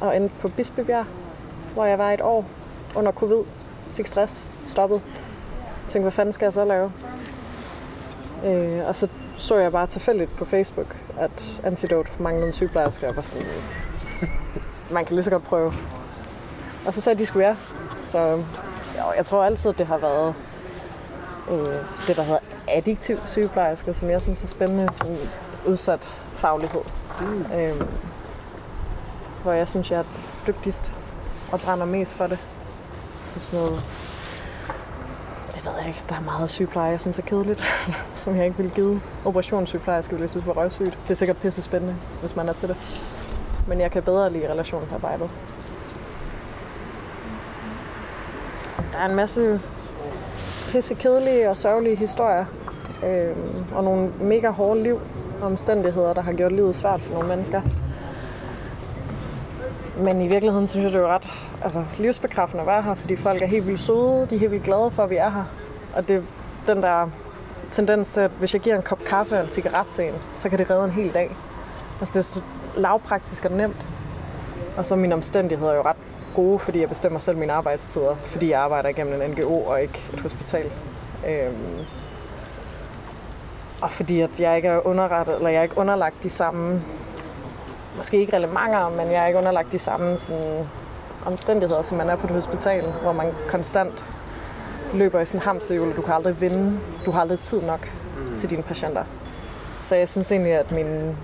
Og 0.00 0.16
endte 0.16 0.34
på 0.40 0.48
Bispebjerg, 0.48 1.06
hvor 1.74 1.84
jeg 1.84 1.98
var 1.98 2.10
et 2.10 2.20
år 2.20 2.44
under 2.94 3.12
covid. 3.12 3.44
Fik 3.88 4.06
stress. 4.06 4.48
Stoppet. 4.66 5.02
Tænkte, 5.80 6.00
hvad 6.00 6.12
fanden 6.12 6.32
skal 6.32 6.46
jeg 6.46 6.52
så 6.52 6.64
lave? 6.64 6.92
Øh, 8.44 8.88
og 8.88 8.96
så 8.96 9.08
så 9.36 9.56
jeg 9.56 9.72
bare 9.72 9.86
tilfældigt 9.86 10.36
på 10.36 10.44
Facebook, 10.44 10.96
at 11.18 11.60
Antidote 11.64 12.10
manglede 12.22 12.46
en 12.46 12.52
sygeplejerske. 12.52 13.08
Og 13.08 13.16
var 13.16 13.22
sådan, 13.22 13.46
øh, 13.46 14.28
man 14.90 15.04
kan 15.04 15.14
lige 15.14 15.24
så 15.24 15.30
godt 15.30 15.42
prøve. 15.42 15.72
Og 16.86 16.94
så 16.94 17.00
sagde 17.00 17.18
de, 17.18 17.20
de 17.20 17.26
skulle 17.26 17.46
jeg. 17.46 17.56
Så 18.06 18.18
øh, 18.18 18.44
jeg 19.16 19.26
tror 19.26 19.44
altid, 19.44 19.70
at 19.70 19.78
det 19.78 19.86
har 19.86 19.98
været 19.98 20.34
øh, 21.50 21.74
det, 22.06 22.16
der 22.16 22.22
hedder 22.22 22.38
addiktiv 22.76 23.18
sygeplejerske, 23.26 23.94
som 23.94 24.10
jeg 24.10 24.22
synes 24.22 24.42
er 24.42 24.46
spændende, 24.46 24.88
som 24.92 25.06
udsat 25.66 26.14
faglighed. 26.32 26.80
Mm. 27.20 27.44
Øh, 27.54 27.82
hvor 29.42 29.52
jeg 29.52 29.68
synes, 29.68 29.90
jeg 29.90 29.98
er 29.98 30.04
dygtigst 30.46 30.92
og 31.52 31.60
brænder 31.60 31.86
mest 31.86 32.14
for 32.14 32.26
det. 32.26 32.38
Så 33.24 33.40
sådan 33.40 33.64
noget, 33.64 33.82
det 35.54 35.66
ved 35.66 35.72
jeg 35.78 35.88
ikke, 35.88 36.04
der 36.08 36.14
er 36.14 36.20
meget 36.20 36.50
sygepleje, 36.50 36.90
jeg 36.90 37.00
synes 37.00 37.18
er 37.18 37.22
kedeligt, 37.22 37.64
som 38.14 38.36
jeg 38.36 38.44
ikke 38.44 38.56
ville 38.56 38.72
give. 38.74 39.00
Operationssygeplejerske 39.24 40.10
ville 40.10 40.22
jeg 40.22 40.30
synes 40.30 40.46
var 40.46 40.52
røvsygt. 40.52 40.98
Det 41.02 41.10
er 41.10 41.14
sikkert 41.14 41.36
pisse 41.36 41.62
spændende, 41.62 41.96
hvis 42.20 42.36
man 42.36 42.48
er 42.48 42.52
til 42.52 42.68
det. 42.68 42.76
Men 43.68 43.80
jeg 43.80 43.90
kan 43.90 44.02
bedre 44.02 44.32
lide 44.32 44.52
relationsarbejdet. 44.52 45.30
Der 48.92 48.98
er 48.98 49.06
en 49.06 49.14
masse 49.14 49.60
pisse 50.70 50.94
kedelige 50.94 51.50
og 51.50 51.56
sørgelige 51.56 51.96
historier. 51.96 52.44
Øh, 53.04 53.36
og 53.74 53.84
nogle 53.84 54.12
mega 54.20 54.50
hårde 54.50 54.82
liv 54.82 55.00
og 55.40 55.46
omstændigheder, 55.46 56.12
der 56.12 56.22
har 56.22 56.32
gjort 56.32 56.52
livet 56.52 56.74
svært 56.74 57.00
for 57.00 57.12
nogle 57.12 57.28
mennesker. 57.28 57.62
Men 59.98 60.20
i 60.20 60.26
virkeligheden 60.26 60.66
synes 60.66 60.84
jeg, 60.84 60.92
det 60.92 61.00
er 61.00 61.14
ret 61.14 61.48
altså, 61.64 61.84
livsbekræftende 61.98 62.60
at 62.60 62.66
være 62.66 62.82
her, 62.82 62.94
fordi 62.94 63.16
folk 63.16 63.42
er 63.42 63.46
helt 63.46 63.66
vildt 63.66 63.80
søde, 63.80 64.26
de 64.30 64.34
er 64.34 64.38
helt 64.38 64.50
vildt 64.50 64.64
glade 64.64 64.90
for, 64.90 65.02
at 65.02 65.10
vi 65.10 65.16
er 65.16 65.30
her. 65.30 65.44
Og 65.96 66.08
det 66.08 66.16
er 66.16 66.22
den 66.74 66.82
der 66.82 67.10
tendens 67.70 68.08
til, 68.08 68.20
at 68.20 68.30
hvis 68.30 68.54
jeg 68.54 68.60
giver 68.62 68.76
en 68.76 68.82
kop 68.82 68.98
kaffe 68.98 69.34
og 69.34 69.40
en 69.40 69.48
cigaret 69.48 69.86
til 69.86 70.04
en, 70.04 70.14
så 70.34 70.48
kan 70.48 70.58
det 70.58 70.70
redde 70.70 70.84
en 70.84 70.90
hel 70.90 71.14
dag. 71.14 71.36
Altså 72.00 72.12
det 72.12 72.18
er 72.18 72.22
så 72.22 72.40
lavpraktisk 72.76 73.44
og 73.44 73.50
nemt. 73.50 73.86
Og 74.76 74.86
så 74.86 74.94
er 74.94 74.98
mine 74.98 75.14
omstændigheder 75.14 75.74
jo 75.74 75.82
ret 75.82 75.96
gode, 76.34 76.58
fordi 76.58 76.80
jeg 76.80 76.88
bestemmer 76.88 77.18
selv 77.18 77.38
mine 77.38 77.52
arbejdstider, 77.52 78.16
fordi 78.24 78.50
jeg 78.50 78.60
arbejder 78.60 78.88
igennem 78.88 79.22
en 79.22 79.30
NGO 79.30 79.60
og 79.60 79.82
ikke 79.82 80.10
et 80.12 80.20
hospital. 80.20 80.70
Øhm, 81.28 81.86
og 83.82 83.90
fordi 83.90 84.20
at 84.20 84.40
jeg 84.40 84.56
ikke 84.56 84.68
er 84.68 84.86
underrettet, 84.86 85.36
eller 85.36 85.50
jeg 85.50 85.58
er 85.58 85.62
ikke 85.62 85.78
underlagt 85.78 86.22
de 86.22 86.30
samme, 86.30 86.82
måske 87.96 88.16
ikke 88.20 88.36
relevanter, 88.36 88.90
men 88.90 89.12
jeg 89.12 89.22
er 89.22 89.26
ikke 89.26 89.38
underlagt 89.38 89.72
de 89.72 89.78
samme 89.78 90.18
sådan, 90.18 90.68
omstændigheder, 91.26 91.82
som 91.82 91.98
man 91.98 92.10
er 92.10 92.16
på 92.16 92.26
et 92.26 92.32
hospital, 92.32 92.84
hvor 93.02 93.12
man 93.12 93.32
konstant 93.48 94.06
løber 94.94 95.20
i 95.20 95.26
sådan 95.26 95.40
en 95.40 95.44
hamsterhjul, 95.44 95.96
du 95.96 96.02
kan 96.02 96.14
aldrig 96.14 96.40
vinde. 96.40 96.80
Du 97.06 97.10
har 97.10 97.20
aldrig 97.20 97.38
tid 97.38 97.62
nok 97.62 97.92
mm. 98.18 98.36
til 98.36 98.50
dine 98.50 98.62
patienter. 98.62 99.04
Så 99.82 99.96
jeg 99.96 100.08
synes 100.08 100.32
egentlig, 100.32 100.52
at 100.52 100.72
min, 100.72 101.16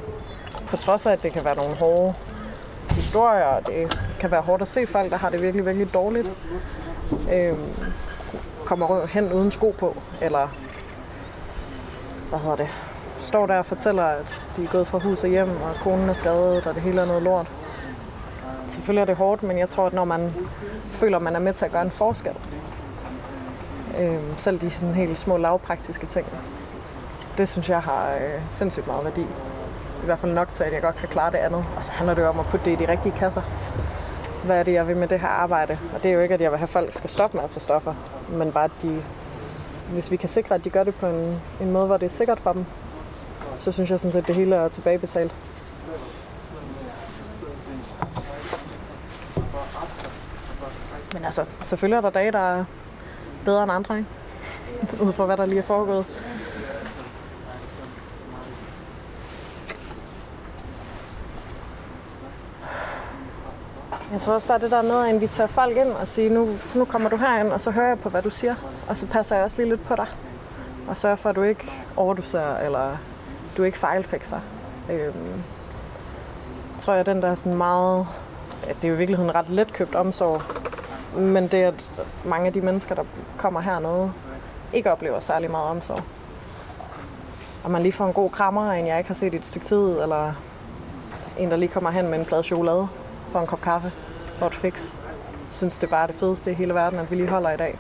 på 0.67 0.77
trods 0.77 1.07
af, 1.07 1.13
at 1.13 1.23
det 1.23 1.33
kan 1.33 1.45
være 1.45 1.57
nogle 1.57 1.75
hårde 1.75 2.15
historier, 2.91 3.45
og 3.45 3.67
det 3.67 3.99
kan 4.21 4.31
være 4.31 4.41
hårdt 4.41 4.63
at 4.63 4.69
se 4.69 4.87
folk, 4.87 5.11
der 5.11 5.17
har 5.17 5.31
det 5.31 5.43
virkelig, 5.43 5.67
virkelig 5.67 5.95
dårligt, 5.95 6.33
øh, 7.33 7.55
kommer 8.65 9.07
hen 9.07 9.33
uden 9.33 9.51
sko 9.51 9.75
på, 9.79 9.97
eller 10.21 10.49
hvad 12.28 12.38
hedder 12.38 12.56
det, 12.56 12.68
står 13.16 13.47
der 13.47 13.59
og 13.59 13.66
fortæller, 13.66 14.02
at 14.02 14.42
de 14.56 14.64
er 14.64 14.68
gået 14.68 14.87
fra 14.87 14.99
hus 14.99 15.25
og 15.25 15.30
hjem, 15.30 15.49
og 15.49 15.75
konen 15.83 16.09
er 16.09 16.12
skadet, 16.12 16.66
og 16.66 16.75
det 16.75 16.83
hele 16.83 17.00
er 17.00 17.06
noget 17.06 17.23
lort. 17.23 17.50
Selvfølgelig 18.68 19.00
er 19.00 19.06
det 19.06 19.16
hårdt, 19.16 19.42
men 19.42 19.59
jeg 19.59 19.68
tror, 19.68 19.87
at 19.87 19.92
når 19.92 20.04
man 20.04 20.35
føler, 20.90 21.16
at 21.16 21.23
man 21.23 21.37
er 21.37 21.40
med 21.40 21.52
til 21.52 21.64
at 21.64 21.73
gøre 21.73 21.83
en 21.83 21.90
forskel, 21.90 22.37
øh, 24.00 24.21
selv 24.37 24.59
de 24.59 24.71
sådan 24.71 24.95
helt 24.95 25.18
små 25.18 25.37
lavpraktiske 25.37 26.06
ting, 26.06 26.26
det 27.38 27.49
synes 27.49 27.71
jeg 27.71 27.80
har 27.80 28.14
øh, 28.14 28.42
sindssygt 28.49 28.87
meget 28.87 29.04
værdi. 29.04 29.26
I 30.02 30.04
hvert 30.04 30.18
fald 30.18 30.33
nok 30.33 30.52
til, 30.52 30.64
at 30.64 30.73
jeg 30.73 30.83
godt 30.83 30.97
kan 30.97 31.09
klare 31.09 31.30
det 31.30 31.38
andet. 31.38 31.64
Og 31.76 31.85
så 31.85 31.92
handler 31.92 32.14
det 32.14 32.23
jo 32.23 32.28
om 32.28 32.38
at 32.38 32.47
putte 32.47 32.64
det 32.64 32.80
i 32.80 32.85
de 32.85 32.90
rigtige 32.90 33.12
kasser. 33.16 33.42
Hvad 34.45 34.59
er 34.59 34.62
det, 34.62 34.73
jeg 34.73 34.88
vil 34.88 34.97
med 34.97 35.09
det 35.09 35.21
her 35.21 35.28
arbejde? 35.28 35.78
Og 35.95 36.02
det 36.02 36.11
er 36.11 36.14
jo 36.14 36.21
ikke, 36.21 36.35
at 36.35 36.40
jeg 36.40 36.50
vil 36.50 36.59
have, 36.59 36.64
at 36.64 36.71
folk 36.71 36.92
skal 36.92 37.11
stoppe 37.11 37.37
med 37.37 37.45
at 37.45 37.50
tage 37.50 37.61
stoffer, 37.61 37.95
men 38.28 38.52
bare, 38.52 38.64
at 38.64 38.71
de, 38.83 39.02
hvis 39.93 40.11
vi 40.11 40.16
kan 40.16 40.28
sikre, 40.28 40.55
at 40.55 40.64
de 40.64 40.71
gør 40.71 40.85
det 40.85 40.95
på 40.95 41.07
en, 41.07 41.40
en 41.61 41.71
måde, 41.71 41.87
hvor 41.87 41.97
det 41.97 42.07
er 42.07 42.11
sikkert 42.11 42.40
for 42.40 42.52
dem, 42.52 42.64
så 43.59 43.73
synes 43.73 43.90
jeg 43.90 44.00
sådan 44.00 44.12
set, 44.12 44.19
at 44.19 44.26
det 44.26 44.35
hele 44.35 44.57
er 44.57 44.69
tilbagebetalt. 44.69 45.35
Men 51.12 51.25
altså, 51.25 51.45
selvfølgelig 51.62 51.97
er 51.97 52.00
der 52.00 52.11
dage, 52.11 52.33
der 52.33 52.38
er 52.38 52.64
bedre 53.45 53.62
end 53.62 53.73
andre, 53.73 53.99
ikke? 53.99 54.09
Ud 55.00 55.12
fra 55.12 55.25
hvad 55.25 55.37
der 55.37 55.47
lige 55.47 55.59
er 55.59 55.62
foregået. 55.62 56.07
Jeg 64.17 64.23
tror 64.23 64.33
også 64.33 64.47
bare 64.47 64.59
det 64.59 64.71
der 64.71 64.83
med 64.83 65.05
at 65.07 65.15
invitere 65.15 65.49
folk 65.49 65.77
ind 65.77 65.89
og 65.89 66.09
sige, 66.09 66.29
nu, 66.29 66.49
nu 66.75 66.85
kommer 66.85 67.09
du 67.09 67.17
herind, 67.17 67.53
og 67.53 67.61
så 67.61 67.71
hører 67.71 67.89
jeg 67.89 68.01
på, 68.01 68.09
hvad 68.09 68.23
du 68.23 68.31
siger. 68.31 68.55
Og 68.89 68.99
så 68.99 69.07
passer 69.07 69.37
jeg 69.37 69.45
også 69.45 69.57
lige 69.63 69.69
lidt 69.69 69.85
på 69.85 69.97
dig. 69.97 70.07
Og 70.89 70.99
sørger 70.99 71.17
for, 71.17 71.31
at 71.31 71.37
du 71.37 71.43
ikke 71.43 71.73
overdoserer, 71.97 72.67
eller 72.67 72.97
du 73.57 73.63
ikke 73.63 73.79
fejlfikser. 73.79 74.41
Øhm, 74.91 75.43
tror 76.79 76.95
jeg, 76.95 77.07
den 77.07 77.23
der 77.23 77.29
er 77.31 77.35
sådan 77.35 77.59
meget... 77.59 78.07
Altså, 78.67 78.81
det 78.81 78.85
er 78.85 78.89
jo 78.89 78.95
i 78.95 78.99
virkeligheden 78.99 79.35
ret 79.35 79.51
let 79.51 79.73
købt 79.73 79.95
omsorg. 79.95 80.43
Men 81.21 81.49
det, 81.49 81.63
at 81.63 81.91
mange 82.25 82.47
af 82.47 82.53
de 82.53 82.61
mennesker, 82.61 82.95
der 82.95 83.05
kommer 83.39 83.61
hernede, 83.61 84.13
ikke 84.73 84.93
oplever 84.93 85.21
særlig 85.21 85.51
meget 85.51 85.71
omsorg. 85.71 86.01
Og 87.65 87.71
man 87.71 87.83
lige 87.83 87.93
får 87.93 88.07
en 88.07 88.13
god 88.13 88.31
krammer 88.31 88.73
en, 88.73 88.87
jeg 88.87 88.99
ikke 88.99 89.09
har 89.09 89.15
set 89.15 89.35
i 89.35 89.37
et 89.37 89.47
stykke 89.47 89.67
tid, 89.67 90.01
eller 90.01 90.33
en, 91.39 91.51
der 91.51 91.57
lige 91.57 91.69
kommer 91.69 91.91
hen 91.91 92.09
med 92.09 92.19
en 92.19 92.25
plade 92.25 92.43
chokolade 92.43 92.89
for 93.29 93.41
en 93.41 93.47
kop 93.47 93.61
kaffe, 93.61 93.93
for 94.37 94.47
et 94.47 94.55
fix. 94.55 94.95
Jeg 94.95 95.52
synes, 95.52 95.78
det 95.78 95.87
er 95.87 95.90
bare 95.90 96.07
det 96.07 96.14
fedeste 96.14 96.50
i 96.50 96.55
hele 96.55 96.75
verden, 96.75 96.99
at 96.99 97.11
vi 97.11 97.16
lige 97.16 97.28
holder 97.28 97.50
i 97.50 97.57
dag. 97.57 97.78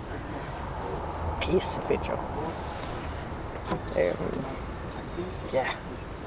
Pisse 1.40 1.80
fedt 1.80 2.08
jo. 2.08 2.14
Øhm, 4.00 4.44
ja, 5.52 5.64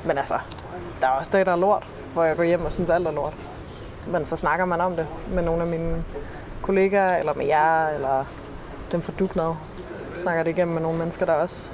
men 0.06 0.18
altså, 0.18 0.40
der 1.02 1.08
er 1.08 1.12
også 1.12 1.32
dage, 1.32 1.46
der 1.46 1.52
er 1.52 1.56
lort, 1.56 1.88
hvor 2.14 2.24
jeg 2.24 2.36
går 2.36 2.44
hjem 2.44 2.66
og 2.66 2.72
synes, 2.72 2.90
alt 2.90 3.08
er 3.08 3.12
lort. 3.12 3.34
Men 4.08 4.26
så 4.26 4.36
snakker 4.36 4.66
man 4.66 4.82
om 4.82 4.96
det 4.96 5.08
med 5.28 5.44
nogle 5.44 5.62
af 5.62 5.68
mine 5.68 6.04
kollegaer, 6.62 7.18
eller 7.18 7.34
med 7.34 7.46
jer, 7.46 7.88
eller 7.88 8.26
dem 8.92 9.02
fra 9.02 9.14
Dugnad. 9.20 9.56
Snakker 10.14 10.44
det 10.44 10.52
igennem 10.52 10.74
med 10.74 10.82
nogle 10.82 10.98
mennesker, 10.98 11.26
der 11.26 11.34
også 11.34 11.72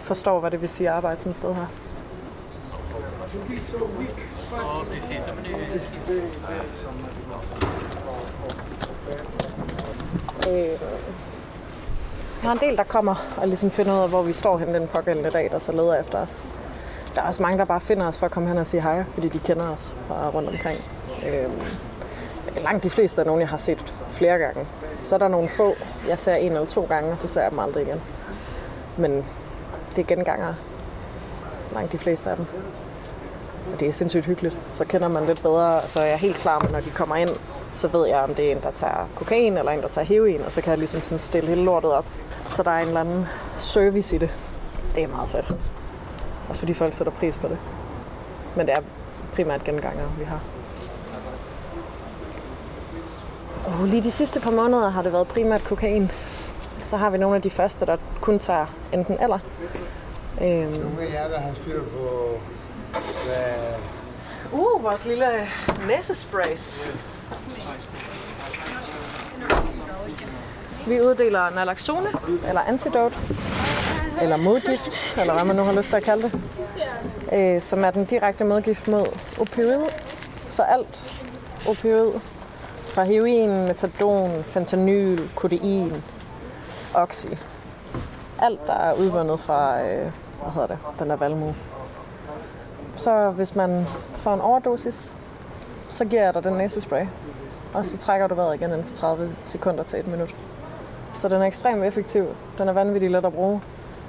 forstår, 0.00 0.40
hvad 0.40 0.50
det 0.50 0.60
vil 0.60 0.68
sige 0.68 0.88
at 0.88 0.94
arbejde 0.94 1.20
sådan 1.20 1.30
et 1.30 1.36
sted 1.36 1.54
her. 1.54 1.66
Øh, 10.48 10.78
der 12.42 12.48
er 12.48 12.52
en 12.52 12.58
del, 12.58 12.76
der 12.76 12.84
kommer 12.84 13.14
og 13.36 13.48
ligesom 13.48 13.70
finder 13.70 13.94
ud 13.94 13.98
af, 13.98 14.08
hvor 14.08 14.22
vi 14.22 14.32
står 14.32 14.58
hen 14.58 14.74
den 14.74 14.88
pågældende 14.88 15.30
dag, 15.30 15.50
der 15.50 15.58
så 15.58 15.72
leder 15.72 16.00
efter 16.00 16.18
os. 16.18 16.44
Der 17.14 17.22
er 17.22 17.26
også 17.26 17.42
mange, 17.42 17.58
der 17.58 17.64
bare 17.64 17.80
finder 17.80 18.06
os 18.08 18.18
for 18.18 18.26
at 18.26 18.32
komme 18.32 18.48
hen 18.48 18.58
og 18.58 18.66
sige 18.66 18.82
hej, 18.82 19.04
fordi 19.04 19.28
de 19.28 19.38
kender 19.38 19.68
os 19.68 19.96
fra 20.08 20.28
rundt 20.28 20.48
omkring. 20.48 20.80
Øh, 21.26 21.50
langt 22.62 22.84
de 22.84 22.90
fleste 22.90 23.20
er 23.20 23.24
nogen, 23.24 23.40
jeg 23.40 23.48
har 23.48 23.56
set 23.56 23.94
flere 24.08 24.38
gange. 24.38 24.66
Så 25.02 25.14
er 25.14 25.18
der 25.18 25.28
nogle 25.28 25.48
få, 25.48 25.74
jeg 26.08 26.18
ser 26.18 26.34
en 26.34 26.52
eller 26.52 26.66
to 26.66 26.86
gange, 26.88 27.12
og 27.12 27.18
så 27.18 27.28
ser 27.28 27.42
jeg 27.42 27.50
dem 27.50 27.58
aldrig 27.58 27.82
igen. 27.82 28.00
Men 28.96 29.24
det 29.96 30.02
er 30.02 30.16
gengangere. 30.16 30.54
Langt 31.74 31.92
de 31.92 31.98
fleste 31.98 32.30
af 32.30 32.36
dem. 32.36 32.46
Og 33.72 33.80
det 33.80 33.88
er 33.88 33.92
sindssygt 33.92 34.26
hyggeligt. 34.26 34.58
Så 34.74 34.84
kender 34.84 35.08
man 35.08 35.26
lidt 35.26 35.42
bedre, 35.42 35.80
så 35.88 36.00
er 36.00 36.04
jeg 36.04 36.18
helt 36.18 36.36
klar 36.36 36.58
med, 36.58 36.70
når 36.70 36.80
de 36.80 36.90
kommer 36.90 37.16
ind, 37.16 37.28
så 37.74 37.88
ved 37.88 38.06
jeg, 38.06 38.18
om 38.18 38.34
det 38.34 38.46
er 38.46 38.52
en, 38.56 38.62
der 38.62 38.70
tager 38.70 39.08
kokain, 39.16 39.56
eller 39.56 39.72
en, 39.72 39.82
der 39.82 39.88
tager 39.88 40.04
heroin, 40.04 40.40
og 40.42 40.52
så 40.52 40.60
kan 40.60 40.70
jeg 40.70 40.78
ligesom 40.78 41.00
sådan 41.00 41.18
stille 41.18 41.48
hele 41.48 41.64
lortet 41.64 41.92
op. 41.92 42.06
Så 42.50 42.62
der 42.62 42.70
er 42.70 42.80
en 42.80 42.86
eller 42.86 43.00
anden 43.00 43.26
service 43.58 44.16
i 44.16 44.18
det. 44.18 44.30
Det 44.94 45.02
er 45.04 45.08
meget 45.08 45.30
fedt. 45.30 45.54
Også 46.48 46.60
fordi 46.62 46.74
folk 46.74 46.92
sætter 46.92 47.12
pris 47.12 47.38
på 47.38 47.48
det. 47.48 47.58
Men 48.56 48.66
det 48.66 48.74
er 48.74 48.80
primært 49.34 49.64
genganger, 49.64 50.04
vi 50.18 50.24
har. 50.24 50.40
Oh, 53.66 53.84
lige 53.84 54.02
de 54.02 54.10
sidste 54.10 54.40
par 54.40 54.50
måneder 54.50 54.90
har 54.90 55.02
det 55.02 55.12
været 55.12 55.28
primært 55.28 55.64
kokain. 55.64 56.10
Så 56.84 56.96
har 56.96 57.10
vi 57.10 57.18
nogle 57.18 57.36
af 57.36 57.42
de 57.42 57.50
første, 57.50 57.86
der 57.86 57.96
kun 58.20 58.38
tager 58.38 58.66
enten 58.92 59.20
eller. 59.20 59.38
Øhm, 60.42 60.70
Nogle 60.70 61.00
af 61.00 61.12
jer, 61.12 61.28
der 61.28 61.40
har 61.40 61.50
styr 61.62 61.82
på, 61.82 62.30
hvad... 63.26 63.74
uh, 64.52 64.84
vores 64.84 65.06
lille 65.06 65.26
næsesprays. 65.86 66.84
Vi 70.86 71.00
uddeler 71.00 71.50
naloxone, 71.54 72.08
eller 72.48 72.60
antidote, 72.60 73.18
eller 74.22 74.36
modgift, 74.36 75.18
eller 75.18 75.34
hvad 75.34 75.44
man 75.44 75.56
nu 75.56 75.62
har 75.62 75.72
lyst 75.72 75.88
til 75.88 75.96
at 75.96 76.02
kalde 76.02 76.22
det, 76.22 76.40
øh, 77.32 77.62
som 77.62 77.84
er 77.84 77.90
den 77.90 78.04
direkte 78.04 78.44
modgift 78.44 78.88
mod 78.88 79.06
opioid. 79.40 79.82
Så 80.48 80.62
alt 80.62 81.24
opioid, 81.68 82.12
fra 82.94 83.04
heroin, 83.04 83.50
metadon, 83.50 84.44
fentanyl, 84.44 85.30
kodein, 85.36 86.04
oxy. 86.94 87.26
Alt, 88.42 88.66
der 88.66 88.74
er 88.74 88.92
udvundet 88.94 89.40
fra, 89.40 89.80
øh, 89.80 90.12
hvad 90.42 90.52
hedder 90.54 90.66
det, 90.66 90.78
den 90.98 91.10
der 91.10 91.16
valmue. 91.16 91.54
Så 92.96 93.30
hvis 93.30 93.56
man 93.56 93.84
får 94.12 94.34
en 94.34 94.40
overdosis, 94.40 95.14
så 95.88 96.04
giver 96.04 96.22
jeg 96.22 96.34
dig 96.34 96.44
den 96.44 96.54
næsespray. 96.54 97.06
Og 97.74 97.86
så 97.86 97.98
trækker 97.98 98.26
du 98.26 98.34
vejret 98.34 98.54
igen 98.54 98.70
inden 98.70 98.84
for 98.84 98.96
30 98.96 99.36
sekunder 99.44 99.82
til 99.82 99.98
et 99.98 100.06
minut. 100.06 100.34
Så 101.14 101.28
den 101.28 101.42
er 101.42 101.46
ekstremt 101.46 101.84
effektiv. 101.84 102.26
Den 102.58 102.68
er 102.68 102.72
vanvittigt 102.72 103.12
let 103.12 103.24
at 103.24 103.32
bruge. 103.32 103.62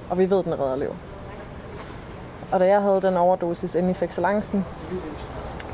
Og 0.10 0.18
vi 0.18 0.30
ved, 0.30 0.44
den 0.44 0.60
redder 0.60 0.76
liv. 0.76 0.96
Og 2.52 2.60
da 2.60 2.68
jeg 2.68 2.82
havde 2.82 3.02
den 3.02 3.18
overdosis 3.18 3.76
inde 3.76 3.90
i 3.90 3.94
Fexelancen, 3.94 4.66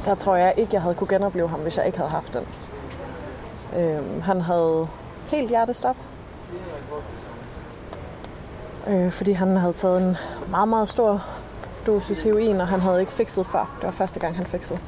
der 0.06 0.16
tror 0.16 0.36
jeg 0.36 0.54
ikke, 0.58 0.70
jeg 0.74 0.82
havde 0.82 0.96
kunne 0.96 1.08
genopleve 1.08 1.50
ham, 1.50 1.60
hvis 1.60 1.78
jeg 1.78 1.86
ikke 1.86 1.98
havde 1.98 2.10
haft 2.10 2.34
den. 2.34 2.48
Øhm, 3.78 4.22
han 4.22 4.42
havde 4.42 4.88
helt 5.28 5.50
hjertestop. 5.50 5.96
Øh, 8.88 9.12
fordi 9.12 9.32
han 9.32 9.58
havde 9.58 9.74
taget 9.74 10.02
en 10.02 10.18
meget, 10.50 10.68
meget 10.68 10.90
stor 10.90 11.22
dosis 11.88 12.24
heroin, 12.24 12.62
og 12.62 12.68
han 12.68 12.80
havde 12.80 13.00
ikke 13.00 13.12
fikset 13.12 13.46
før. 13.46 13.76
Det 13.76 13.84
var 13.84 13.92
første 13.92 14.20
gang, 14.20 14.36
han 14.36 14.46
fiksede. 14.46 14.80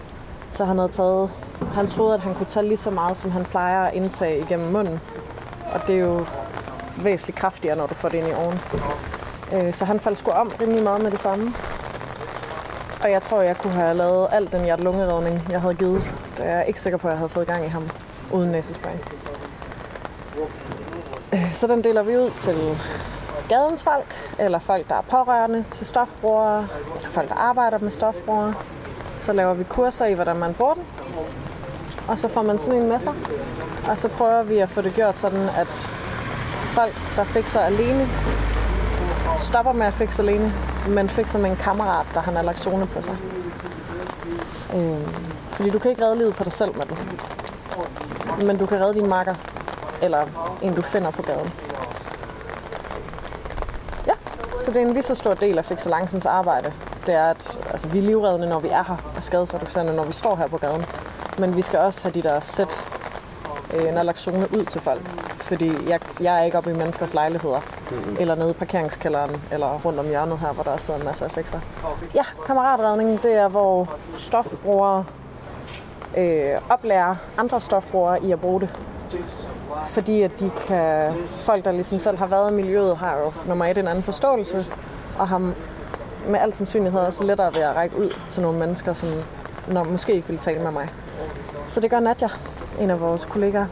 Så 0.51 0.65
han 0.65 0.77
havde 0.77 0.91
taget... 0.91 1.29
Han 1.73 1.87
troede, 1.87 2.13
at 2.13 2.19
han 2.19 2.33
kunne 2.33 2.45
tage 2.45 2.67
lige 2.67 2.77
så 2.77 2.91
meget, 2.91 3.17
som 3.17 3.31
han 3.31 3.45
plejer 3.45 3.83
at 3.83 3.93
indtage 3.93 4.39
igennem 4.39 4.71
munden. 4.71 4.99
Og 5.73 5.87
det 5.87 5.95
er 5.95 5.99
jo 5.99 6.25
væsentligt 6.97 7.39
kraftigere, 7.39 7.75
når 7.75 7.87
du 7.87 7.93
får 7.93 8.09
det 8.09 8.17
ind 8.17 8.27
i 8.27 8.33
oven. 8.33 8.59
Øh, 9.53 9.73
så 9.73 9.85
han 9.85 9.99
faldt 9.99 10.17
sgu 10.17 10.31
om 10.31 10.51
rimelig 10.61 10.83
meget 10.83 11.03
med 11.03 11.11
det 11.11 11.19
samme. 11.19 11.53
Og 13.03 13.11
jeg 13.11 13.21
tror, 13.21 13.41
jeg 13.41 13.57
kunne 13.57 13.73
have 13.73 13.93
lavet 13.93 14.27
al 14.31 14.51
den 14.51 14.63
hjertelungeredning, 14.63 15.47
jeg 15.49 15.61
havde 15.61 15.75
givet. 15.75 16.09
Det 16.37 16.45
er 16.45 16.55
jeg 16.55 16.67
ikke 16.67 16.81
sikker 16.81 16.97
på, 16.97 17.07
at 17.07 17.11
jeg 17.11 17.17
havde 17.17 17.29
fået 17.29 17.47
gang 17.47 17.65
i 17.65 17.67
ham 17.67 17.89
uden 18.31 18.49
næsespray. 18.51 18.95
Øh, 21.33 21.53
så 21.53 21.67
den 21.67 21.83
deler 21.83 22.03
vi 22.03 22.17
ud 22.17 22.29
til 22.29 22.77
gadens 23.51 23.83
folk, 23.83 24.15
eller 24.39 24.59
folk, 24.59 24.89
der 24.89 24.95
er 24.95 25.01
pårørende 25.01 25.65
til 25.69 25.85
stofbrugere, 25.85 26.67
eller 26.95 27.09
folk, 27.09 27.29
der 27.29 27.35
arbejder 27.35 27.77
med 27.77 27.91
stofbrugere. 27.91 28.53
Så 29.19 29.33
laver 29.33 29.53
vi 29.53 29.63
kurser 29.63 30.05
i, 30.05 30.13
hvordan 30.13 30.35
man 30.35 30.53
bruger 30.53 30.73
den. 30.73 30.83
Og 32.07 32.19
så 32.19 32.27
får 32.27 32.41
man 32.41 32.59
sådan 32.59 32.81
en 32.81 32.89
med 32.89 32.99
sig. 32.99 33.13
Og 33.89 33.99
så 33.99 34.07
prøver 34.07 34.43
vi 34.43 34.57
at 34.57 34.69
få 34.69 34.81
det 34.81 34.93
gjort 34.93 35.17
sådan, 35.17 35.49
at 35.57 35.67
folk, 36.63 36.93
der 37.15 37.23
fikser 37.23 37.59
alene, 37.59 38.09
stopper 39.37 39.73
med 39.73 39.85
at 39.85 39.93
fikse 39.93 40.21
alene, 40.21 40.53
men 40.87 41.09
fikser 41.09 41.39
med 41.39 41.49
en 41.49 41.55
kammerat, 41.55 42.05
der 42.13 42.19
har 42.19 42.31
naloxone 42.31 42.87
på 42.87 43.01
sig. 43.01 43.17
Øhm, 44.75 45.07
fordi 45.49 45.69
du 45.69 45.79
kan 45.79 45.91
ikke 45.91 46.03
redde 46.05 46.17
livet 46.17 46.35
på 46.35 46.43
dig 46.43 46.53
selv 46.53 46.77
med 46.77 46.85
den. 46.85 46.97
Men 48.47 48.57
du 48.57 48.65
kan 48.65 48.79
redde 48.79 48.93
din 48.93 49.09
makker, 49.09 49.35
eller 50.01 50.25
en, 50.61 50.73
du 50.75 50.81
finder 50.81 51.11
på 51.11 51.21
gaden. 51.21 51.51
Så 54.61 54.71
det 54.71 54.77
er 54.77 54.85
en 54.85 54.93
lige 54.93 55.03
så 55.03 55.15
stor 55.15 55.33
del 55.33 55.57
af 55.57 55.65
Fixelancens 55.65 56.25
arbejde, 56.25 56.73
det 57.05 57.15
er, 57.15 57.25
at 57.25 57.59
altså, 57.71 57.87
vi 57.87 57.99
er 57.99 58.03
livreddende, 58.03 58.47
når 58.47 58.59
vi 58.59 58.67
er 58.67 58.83
her, 58.83 59.11
og 59.15 59.23
skadesreducerende, 59.23 59.95
når 59.95 60.03
vi 60.03 60.13
står 60.13 60.35
her 60.35 60.47
på 60.47 60.57
gaden. 60.57 60.85
Men 61.39 61.55
vi 61.55 61.61
skal 61.61 61.79
også 61.79 62.03
have 62.03 62.13
de 62.13 62.21
der 62.21 62.39
sæt 62.39 62.87
øh, 63.73 63.93
naloxone 63.93 64.47
ud 64.57 64.65
til 64.65 64.81
folk. 64.81 65.01
Fordi 65.37 65.89
jeg, 65.89 65.99
jeg 66.21 66.39
er 66.39 66.43
ikke 66.43 66.57
oppe 66.57 66.71
i 66.71 66.73
menneskers 66.73 67.13
lejligheder, 67.13 67.59
mm-hmm. 67.91 68.17
eller 68.19 68.35
nede 68.35 68.49
i 68.49 68.53
parkeringskælderen, 68.53 69.41
eller 69.51 69.79
rundt 69.85 69.99
om 69.99 70.07
hjørnet 70.07 70.39
her, 70.39 70.53
hvor 70.53 70.63
der 70.63 70.71
også 70.71 70.85
sidder 70.85 70.99
en 70.99 71.05
masse 71.05 71.25
effekter. 71.25 71.59
Ja, 72.15 72.23
kammeratredning, 72.45 73.23
det 73.23 73.33
er, 73.33 73.47
hvor 73.47 73.89
stofbrugere 74.13 75.05
øh, 76.17 76.51
oplærer 76.69 77.15
andre 77.37 77.61
stofbrugere 77.61 78.23
i 78.23 78.31
at 78.31 78.41
bruge 78.41 78.61
det. 78.61 78.69
Fordi 79.89 80.21
at 80.21 80.39
de 80.39 80.51
kan, 80.67 81.13
folk, 81.29 81.65
der 81.65 81.71
ligesom 81.71 81.99
selv 81.99 82.17
har 82.17 82.27
været 82.27 82.51
i 82.51 82.53
miljøet, 82.53 82.97
har 82.97 83.17
jo 83.17 83.33
nummer 83.47 83.65
et 83.65 83.77
en 83.77 83.87
anden 83.87 84.03
forståelse, 84.03 84.65
og 85.19 85.27
har 85.27 85.37
med 86.27 86.39
al 86.39 86.53
sandsynlighed 86.53 86.99
også 86.99 87.23
lettere 87.23 87.55
ved 87.55 87.61
at 87.61 87.75
række 87.75 87.97
ud 87.97 88.15
til 88.29 88.41
nogle 88.41 88.59
mennesker, 88.59 88.93
som 88.93 89.09
når 89.67 89.83
måske 89.83 90.13
ikke 90.13 90.27
vil 90.27 90.37
tale 90.37 90.63
med 90.63 90.71
mig. 90.71 90.89
Så 91.67 91.79
det 91.79 91.89
gør 91.89 91.99
Nadja, 91.99 92.27
en 92.79 92.89
af 92.89 93.01
vores 93.01 93.25
kollegaer. 93.25 93.65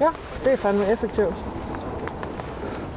Ja, 0.00 0.08
det 0.44 0.52
er 0.52 0.56
fandme 0.56 0.86
effektivt. 0.86 1.34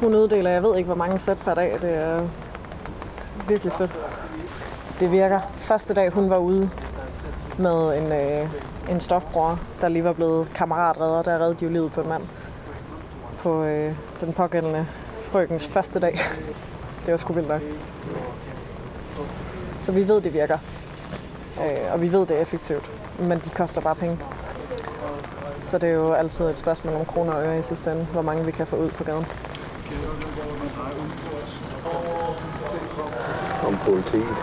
Hun 0.02 0.16
uddeler, 0.16 0.50
jeg 0.50 0.64
ved 0.64 0.78
ikke, 0.78 0.86
hvor 0.86 0.96
mange 0.96 1.20
sæt 1.20 1.38
per 1.38 1.54
dag. 1.54 1.78
Det 1.82 1.98
er 1.98 2.28
virkelig 3.48 3.74
fedt. 3.74 3.92
Det 5.00 5.12
virker. 5.12 5.40
Første 5.58 5.94
dag, 5.94 6.10
hun 6.12 6.30
var 6.30 6.38
ude 6.38 6.70
med 7.58 7.98
en, 7.98 8.12
øh, 8.12 8.50
en 8.90 9.00
stofbror, 9.00 9.60
der 9.82 9.88
lige 9.88 10.04
var 10.04 10.14
blevet 10.14 10.54
kammeratredder, 10.54 11.24
der 11.24 11.34
reddede 11.34 11.56
de 11.60 11.66
jo 11.66 11.72
livet 11.72 11.92
på 11.92 12.02
en 12.02 12.10
mand 12.10 12.24
på 13.38 13.64
øh, 13.64 13.96
den 14.22 14.34
pågældende 14.34 14.88
frøkens 15.22 15.68
første 15.68 16.00
dag. 16.00 16.20
Det 17.06 17.12
var 17.12 17.18
sgu 17.18 17.34
vildt 17.34 17.50
nok. 17.50 17.62
Så 19.80 19.92
vi 19.92 20.08
ved, 20.08 20.22
det 20.22 20.34
virker. 20.34 20.58
Øh, 21.60 21.94
og 21.94 22.02
vi 22.02 22.12
ved, 22.12 22.20
det 22.20 22.38
er 22.38 22.42
effektivt. 22.42 22.92
Men 23.20 23.40
de 23.40 23.50
koster 23.50 23.82
bare 23.82 23.96
penge. 23.96 24.20
Så 25.62 25.78
det 25.78 25.90
er 25.90 25.94
jo 25.94 26.14
altid 26.14 26.46
et 26.50 26.58
spørgsmål 26.58 26.94
om 26.94 27.06
kroner 27.06 27.34
og 27.34 27.44
øre 27.44 27.60
i 27.60 27.62
sidste 27.62 27.92
ende, 27.92 28.06
hvor 28.06 28.22
mange 28.22 28.46
vi 28.46 28.52
kan 28.52 28.68
få 28.68 28.76
ud 28.76 28.90
på 28.90 29.04
gaden. 29.04 29.26
Om 33.66 33.78
politiet. 33.78 34.36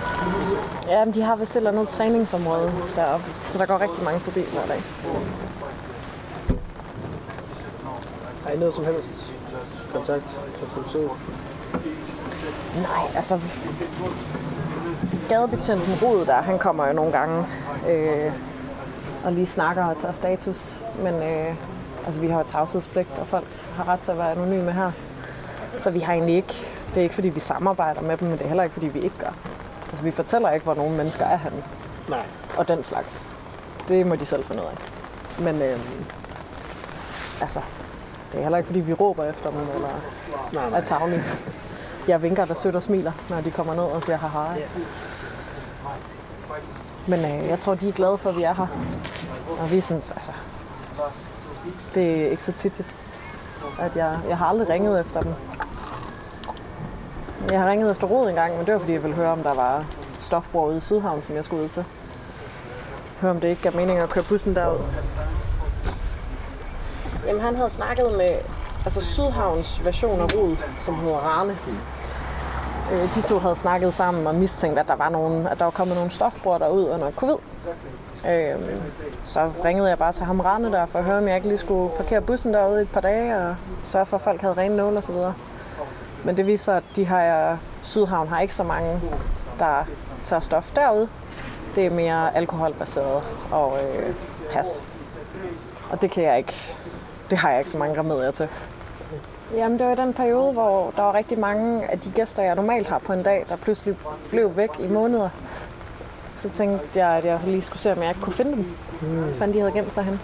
Ja, 0.89 1.05
men 1.05 1.15
de 1.15 1.23
har 1.23 1.37
vist 1.37 1.51
et 1.51 1.57
eller 1.57 1.71
andet 1.71 1.89
træningsområde 1.89 2.73
deroppe, 2.97 3.27
så 3.47 3.59
der 3.59 3.67
går 3.67 3.81
rigtig 3.81 4.05
mange 4.05 4.21
forbi 4.21 4.41
hver 4.41 4.67
dag. 4.69 4.83
Har 8.45 8.51
I 8.51 8.59
noget 8.59 8.75
som 8.75 8.85
helst 8.85 9.09
kontakt 9.93 10.25
til 10.59 10.67
politiet? 10.75 11.11
Nej, 12.77 13.17
altså... 13.17 13.41
Gadebetjenten 15.29 15.95
Rud 16.03 16.25
der, 16.27 16.43
han 16.43 16.59
kommer 16.59 16.87
jo 16.87 16.93
nogle 16.93 17.13
gange 17.13 17.47
øh, 17.89 18.33
og 19.25 19.33
lige 19.33 19.47
snakker 19.47 19.85
og 19.85 19.97
tager 19.97 20.13
status. 20.13 20.77
Men 21.03 21.15
øh, 21.15 21.55
altså, 22.07 22.21
vi 22.21 22.29
har 22.29 22.39
jo 22.39 22.45
tavshedspligt, 22.47 23.19
og 23.21 23.27
folk 23.27 23.47
har 23.77 23.89
ret 23.89 24.01
til 24.01 24.11
at 24.11 24.19
være 24.19 24.31
anonyme 24.33 24.73
her. 24.73 24.93
Så 25.79 25.91
vi 25.91 25.99
har 25.99 26.13
egentlig 26.13 26.35
ikke... 26.35 26.82
Det 26.95 26.97
er 27.01 27.03
ikke, 27.03 27.15
fordi 27.15 27.29
vi 27.29 27.41
samarbejder 27.41 28.01
med 28.01 28.17
dem, 28.17 28.29
men 28.29 28.39
det 28.39 28.45
er 28.45 28.49
heller 28.49 28.63
ikke, 28.63 28.73
fordi 28.73 28.87
vi 28.89 29.01
ikke 29.01 29.19
gør. 29.19 29.35
Altså, 29.91 30.05
vi 30.05 30.11
fortæller 30.11 30.51
ikke, 30.51 30.65
hvor 30.65 30.75
nogle 30.75 30.97
mennesker 30.97 31.25
er 31.25 31.37
henne. 31.37 31.65
Nej. 32.09 32.27
Og 32.59 32.69
den 32.69 32.83
slags. 32.83 33.27
Det 33.89 34.07
må 34.07 34.17
de 34.17 34.27
selv 34.27 34.45
finde 34.45 34.63
ud 34.63 34.67
af. 34.69 34.77
Men 35.43 35.63
øh, 35.63 35.79
altså, 37.41 37.61
det 38.33 38.39
er 38.39 38.43
heller 38.43 38.59
ikke, 38.59 38.67
fordi 38.67 38.81
vi 38.81 38.93
råber 38.93 39.25
efter 39.25 39.51
dem, 39.51 39.61
eller 39.61 39.89
Nej, 40.53 40.71
nej. 40.71 40.79
er 40.81 40.85
tavlige. 40.85 41.25
Jeg 42.09 42.23
vinker 42.23 42.45
der 42.45 42.55
sødt 42.55 42.77
og 42.77 42.83
smiler, 42.83 43.13
når 43.31 43.41
de 43.41 43.51
kommer 43.51 43.75
ned 43.75 43.83
og 43.83 44.03
siger 44.03 44.17
haha. 44.19 44.55
Men 47.07 47.21
øh, 47.21 47.49
jeg 47.49 47.61
tror, 47.61 47.75
de 47.75 47.89
er 47.89 47.93
glade 47.93 48.19
for, 48.19 48.31
at 48.31 48.37
vi 48.37 48.43
er 48.43 48.55
her. 48.55 48.67
Og 49.61 49.71
vi 49.71 49.79
er 49.79 49.83
sådan, 49.83 50.03
altså... 50.11 50.33
Det 51.95 52.23
er 52.27 52.31
ikke 52.31 52.43
så 52.43 52.53
tit, 52.53 52.85
at 53.81 53.97
jeg, 53.97 54.19
jeg 54.29 54.39
har 54.39 54.47
aldrig 54.47 54.69
ringet 54.69 55.01
efter 55.01 55.21
dem. 55.21 55.35
Jeg 57.51 57.61
har 57.61 57.71
ringet 57.71 57.91
efter 57.91 58.07
Rod 58.07 58.29
en 58.29 58.35
gang, 58.35 58.57
men 58.57 58.67
det 58.67 58.73
var, 58.73 58.81
fordi 58.81 58.93
jeg 58.93 59.03
ville 59.03 59.17
høre, 59.17 59.29
om 59.29 59.43
der 59.43 59.55
var 59.55 59.85
stofbrug 60.19 60.67
ude 60.67 60.77
i 60.77 60.81
Sydhavn, 60.81 61.23
som 61.23 61.37
jeg 61.37 61.45
skulle 61.45 61.65
ud 61.65 61.69
til. 61.69 61.85
Høre, 63.21 63.31
om 63.31 63.41
det 63.41 63.49
ikke 63.49 63.63
gav 63.63 63.77
mening 63.77 63.99
at 63.99 64.09
køre 64.09 64.25
bussen 64.29 64.55
derud. 64.55 64.79
Jamen, 67.27 67.43
han 67.43 67.57
havde 67.57 67.71
snakket 67.71 68.13
med 68.13 68.35
altså 68.85 69.01
Sydhavns 69.01 69.85
version 69.85 70.21
af 70.21 70.35
Rod, 70.35 70.57
som 70.81 70.95
hedder 70.95 71.17
Rane. 71.17 71.59
Øh, 72.93 73.15
de 73.15 73.23
to 73.23 73.39
havde 73.39 73.57
snakket 73.57 73.95
sammen 73.95 74.27
og 74.27 74.35
mistænkt, 74.35 74.79
at 74.79 74.89
der 74.89 74.97
var, 74.97 75.09
nogen, 75.09 75.47
at 75.47 75.59
der 75.59 75.65
var 75.65 75.71
kommet 75.71 75.97
nogle 75.97 76.11
stofbrugere 76.11 76.59
derud 76.59 76.89
under 76.89 77.11
covid. 77.11 77.37
Øh, 78.29 78.55
så 79.25 79.51
ringede 79.65 79.89
jeg 79.89 79.99
bare 79.99 80.13
til 80.13 80.25
ham 80.25 80.41
Rane 80.41 80.73
der, 80.73 80.87
for 80.87 80.99
at 80.99 81.05
høre, 81.05 81.19
om 81.19 81.29
jeg 81.29 81.37
ikke 81.37 81.49
lige 81.49 81.59
skulle 81.59 81.97
parkere 81.97 82.21
bussen 82.21 82.55
derude 82.55 82.79
i 82.79 82.83
et 82.83 82.91
par 82.93 83.01
dage, 83.01 83.37
og 83.37 83.57
sørge 83.85 84.07
for, 84.07 84.17
at 84.17 84.23
folk 84.23 84.41
havde 84.41 84.55
rene 84.55 84.77
nåle 84.77 84.97
og 84.97 85.05
så 85.05 85.13
videre. 85.13 85.35
Men 86.25 86.37
det 86.37 86.47
viser, 86.47 86.75
at 86.75 86.85
de 86.97 87.05
her 87.05 87.57
Sydhavn 87.83 88.29
har 88.29 88.41
ikke 88.41 88.55
så 88.55 88.63
mange, 88.63 89.01
der 89.59 89.85
tager 90.25 90.41
stof 90.41 90.71
derude. 90.71 91.09
Det 91.75 91.87
er 91.87 91.91
mere 91.91 92.37
alkoholbaseret 92.37 93.23
og 93.51 93.79
øh, 93.85 94.15
pas. 94.53 94.85
Og 95.91 96.03
det 96.03 96.11
kan 96.11 96.25
jeg 96.25 96.39
ikke, 96.39 96.55
det 97.31 97.39
har 97.39 97.51
jeg 97.51 97.59
ikke 97.59 97.71
så 97.71 97.79
mange 97.79 97.99
remedier 97.99 98.31
til. 98.31 98.49
Jamen, 99.57 99.79
det 99.79 99.87
var 99.87 99.93
i 99.93 99.97
den 99.97 100.15
periode, 100.15 100.53
hvor 100.53 100.93
der 100.97 101.03
var 101.03 101.15
rigtig 101.15 101.39
mange 101.39 101.91
af 101.91 101.99
de 101.99 102.11
gæster, 102.11 102.43
jeg 102.43 102.55
normalt 102.55 102.89
har 102.89 102.99
på 102.99 103.13
en 103.13 103.23
dag, 103.23 103.47
der 103.49 103.57
pludselig 103.57 103.97
blev 104.31 104.57
væk 104.57 104.71
i 104.81 104.89
måneder. 104.89 105.29
Så 106.35 106.49
tænkte 106.49 106.89
jeg, 106.95 107.09
at 107.09 107.25
jeg 107.25 107.41
lige 107.45 107.63
skulle 107.63 107.81
se, 107.81 107.93
om 107.93 107.99
jeg 107.99 108.09
ikke 108.09 108.21
kunne 108.21 108.33
finde 108.33 108.53
dem. 108.53 108.67
Mm. 109.01 109.35
Fandt 109.35 109.55
de 109.55 109.61
havde 109.61 109.73
gemt 109.73 109.93
sig 109.93 110.05
hen. 110.05 110.21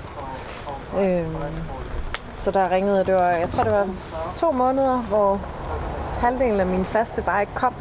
Øhm, 0.98 1.36
så 2.38 2.50
der 2.50 2.70
ringede 2.70 3.04
det 3.04 3.14
var, 3.14 3.28
jeg 3.28 3.48
tror 3.48 3.62
det 3.62 3.72
var 3.72 3.88
to 4.34 4.52
måneder, 4.52 4.98
hvor 4.98 5.40
halvdelen 6.18 6.60
af 6.60 6.66
mine 6.66 6.84
faste 6.84 7.22
bare 7.22 7.42
ikke 7.42 7.54
kom. 7.54 7.74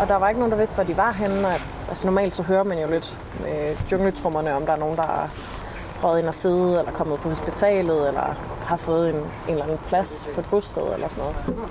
Og 0.00 0.08
der 0.08 0.16
var 0.16 0.28
ikke 0.28 0.40
nogen, 0.40 0.52
der 0.52 0.58
vidste, 0.58 0.74
hvor 0.74 0.84
de 0.84 0.96
var 0.96 1.12
henne. 1.12 1.46
Og, 1.48 1.52
altså 1.88 2.06
normalt 2.06 2.34
så 2.34 2.42
hører 2.42 2.62
man 2.62 2.78
jo 2.78 2.86
lidt 2.90 3.18
med 3.40 3.76
jungletrummerne, 3.92 4.54
om 4.54 4.66
der 4.66 4.72
er 4.72 4.76
nogen, 4.76 4.96
der 4.96 5.02
er 5.02 5.28
røget 6.04 6.18
ind 6.18 6.28
og 6.28 6.34
sidde, 6.34 6.78
eller 6.78 6.92
kommet 6.92 7.20
på 7.20 7.28
hospitalet, 7.28 8.08
eller 8.08 8.34
har 8.66 8.76
fået 8.76 9.10
en, 9.10 9.16
en 9.16 9.24
eller 9.48 9.64
anden 9.64 9.78
plads 9.86 10.28
på 10.34 10.40
et 10.40 10.46
bosted, 10.50 10.94
eller 10.94 11.08
sådan 11.08 11.24
noget. 11.24 11.66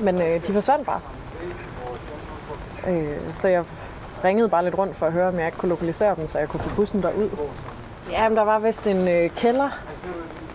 Men 0.00 0.22
øh, 0.22 0.46
de 0.46 0.52
forsvandt 0.52 0.86
bare. 0.86 1.00
Øh, 2.88 3.34
så 3.34 3.48
jeg 3.48 3.64
ringede 4.24 4.48
bare 4.48 4.64
lidt 4.64 4.78
rundt 4.78 4.96
for 4.96 5.06
at 5.06 5.12
høre, 5.12 5.28
om 5.28 5.38
jeg 5.38 5.46
ikke 5.46 5.58
kunne 5.58 5.68
lokalisere 5.68 6.16
dem, 6.16 6.26
så 6.26 6.38
jeg 6.38 6.48
kunne 6.48 6.60
få 6.60 6.76
bussen 6.76 7.02
derud. 7.02 7.30
Jamen, 8.10 8.36
der 8.36 8.42
var 8.42 8.58
vist 8.58 8.86
en 8.86 9.08
øh, 9.08 9.30
kælder, 9.30 9.68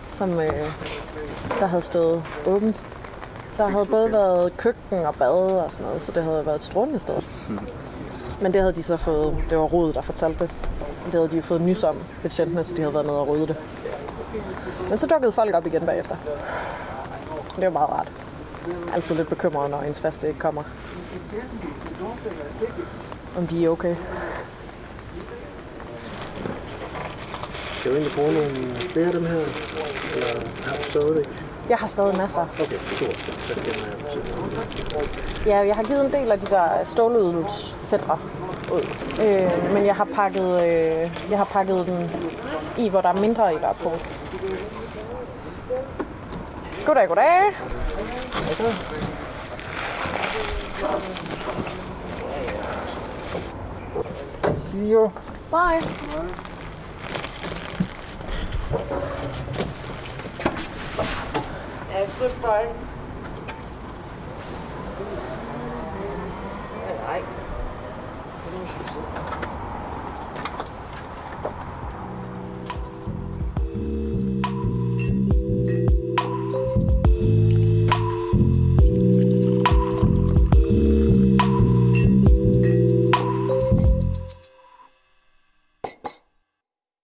som 0.08 0.40
øh, 0.40 0.52
der 1.60 1.66
havde 1.66 1.82
stået 1.82 2.24
åben. 2.46 2.76
Der 3.56 3.68
havde 3.68 3.86
både 3.86 4.12
været 4.12 4.56
køkken 4.56 5.06
og 5.06 5.14
bad 5.14 5.28
og 5.64 5.72
sådan 5.72 5.86
noget, 5.86 6.02
så 6.02 6.12
det 6.12 6.22
havde 6.22 6.46
været 6.46 6.56
et 6.56 6.64
strålende 6.64 7.00
sted. 7.00 7.22
Men 8.42 8.52
det 8.52 8.60
havde 8.60 8.72
de 8.72 8.82
så 8.82 8.96
fået, 8.96 9.36
det 9.50 9.58
var 9.58 9.64
Rod, 9.64 9.92
der 9.92 10.02
fortalte 10.02 10.38
det. 10.38 10.50
Det 11.04 11.12
havde 11.12 11.28
de 11.28 11.36
jo 11.36 11.42
fået 11.42 11.60
nys 11.60 11.84
om, 11.84 12.02
betjentene, 12.22 12.64
så 12.64 12.74
de 12.74 12.80
havde 12.80 12.94
været 12.94 13.06
nede 13.06 13.20
og 13.20 13.28
rydde 13.28 13.46
det. 13.46 13.56
Men 14.88 14.98
så 14.98 15.06
dukkede 15.06 15.32
folk 15.32 15.54
op 15.54 15.66
igen 15.66 15.86
bagefter. 15.86 16.16
Det 17.56 17.64
var 17.64 17.70
meget 17.70 17.90
rart. 17.90 18.12
Altid 18.92 19.14
lidt 19.14 19.28
bekymret, 19.28 19.70
når 19.70 19.82
ens 19.82 20.00
faste 20.00 20.28
ikke 20.28 20.40
kommer. 20.40 20.62
Om 23.36 23.46
de 23.46 23.64
er 23.64 23.68
okay. 23.68 23.96
Skal 27.80 27.92
vi 27.92 27.96
egentlig 27.96 28.16
bruge 28.16 28.32
nogle 28.32 28.74
flere 28.74 29.06
af 29.06 29.12
dem 29.12 29.26
her? 29.26 29.40
Eller 30.14 30.40
har 30.66 30.76
du 30.76 30.82
stadigvæk? 30.82 31.41
Jeg 31.68 31.78
har 31.78 31.86
stadig 31.86 32.16
masser. 32.16 32.46
Okay, 32.60 32.78
super. 32.88 33.12
Så 33.40 33.54
gemmer 33.54 33.86
jeg. 33.86 35.46
Ja, 35.46 35.58
jeg 35.66 35.76
har 35.76 35.82
givet 35.82 36.04
en 36.04 36.12
del 36.12 36.32
af 36.32 36.40
de 36.40 36.46
der 36.46 36.84
stålødelsfætter 36.84 38.18
ud. 38.72 38.82
Øh, 39.22 39.74
men 39.74 39.86
jeg 39.86 39.96
har 39.96 40.04
pakket, 40.04 40.62
øh, 40.62 41.30
jeg 41.30 41.38
har 41.38 41.44
pakket 41.44 41.86
dem 41.86 42.10
i, 42.78 42.88
hvor 42.88 43.00
der 43.00 43.08
er 43.08 43.20
mindre 43.20 43.54
i 43.54 43.58
hver 43.58 43.72
pose. 43.72 44.04
Goddag, 46.86 47.08
goddag. 47.08 47.54
See 54.70 54.92
you. 54.92 55.10
Bye. 55.50 56.51
Goodbye. 62.22 62.91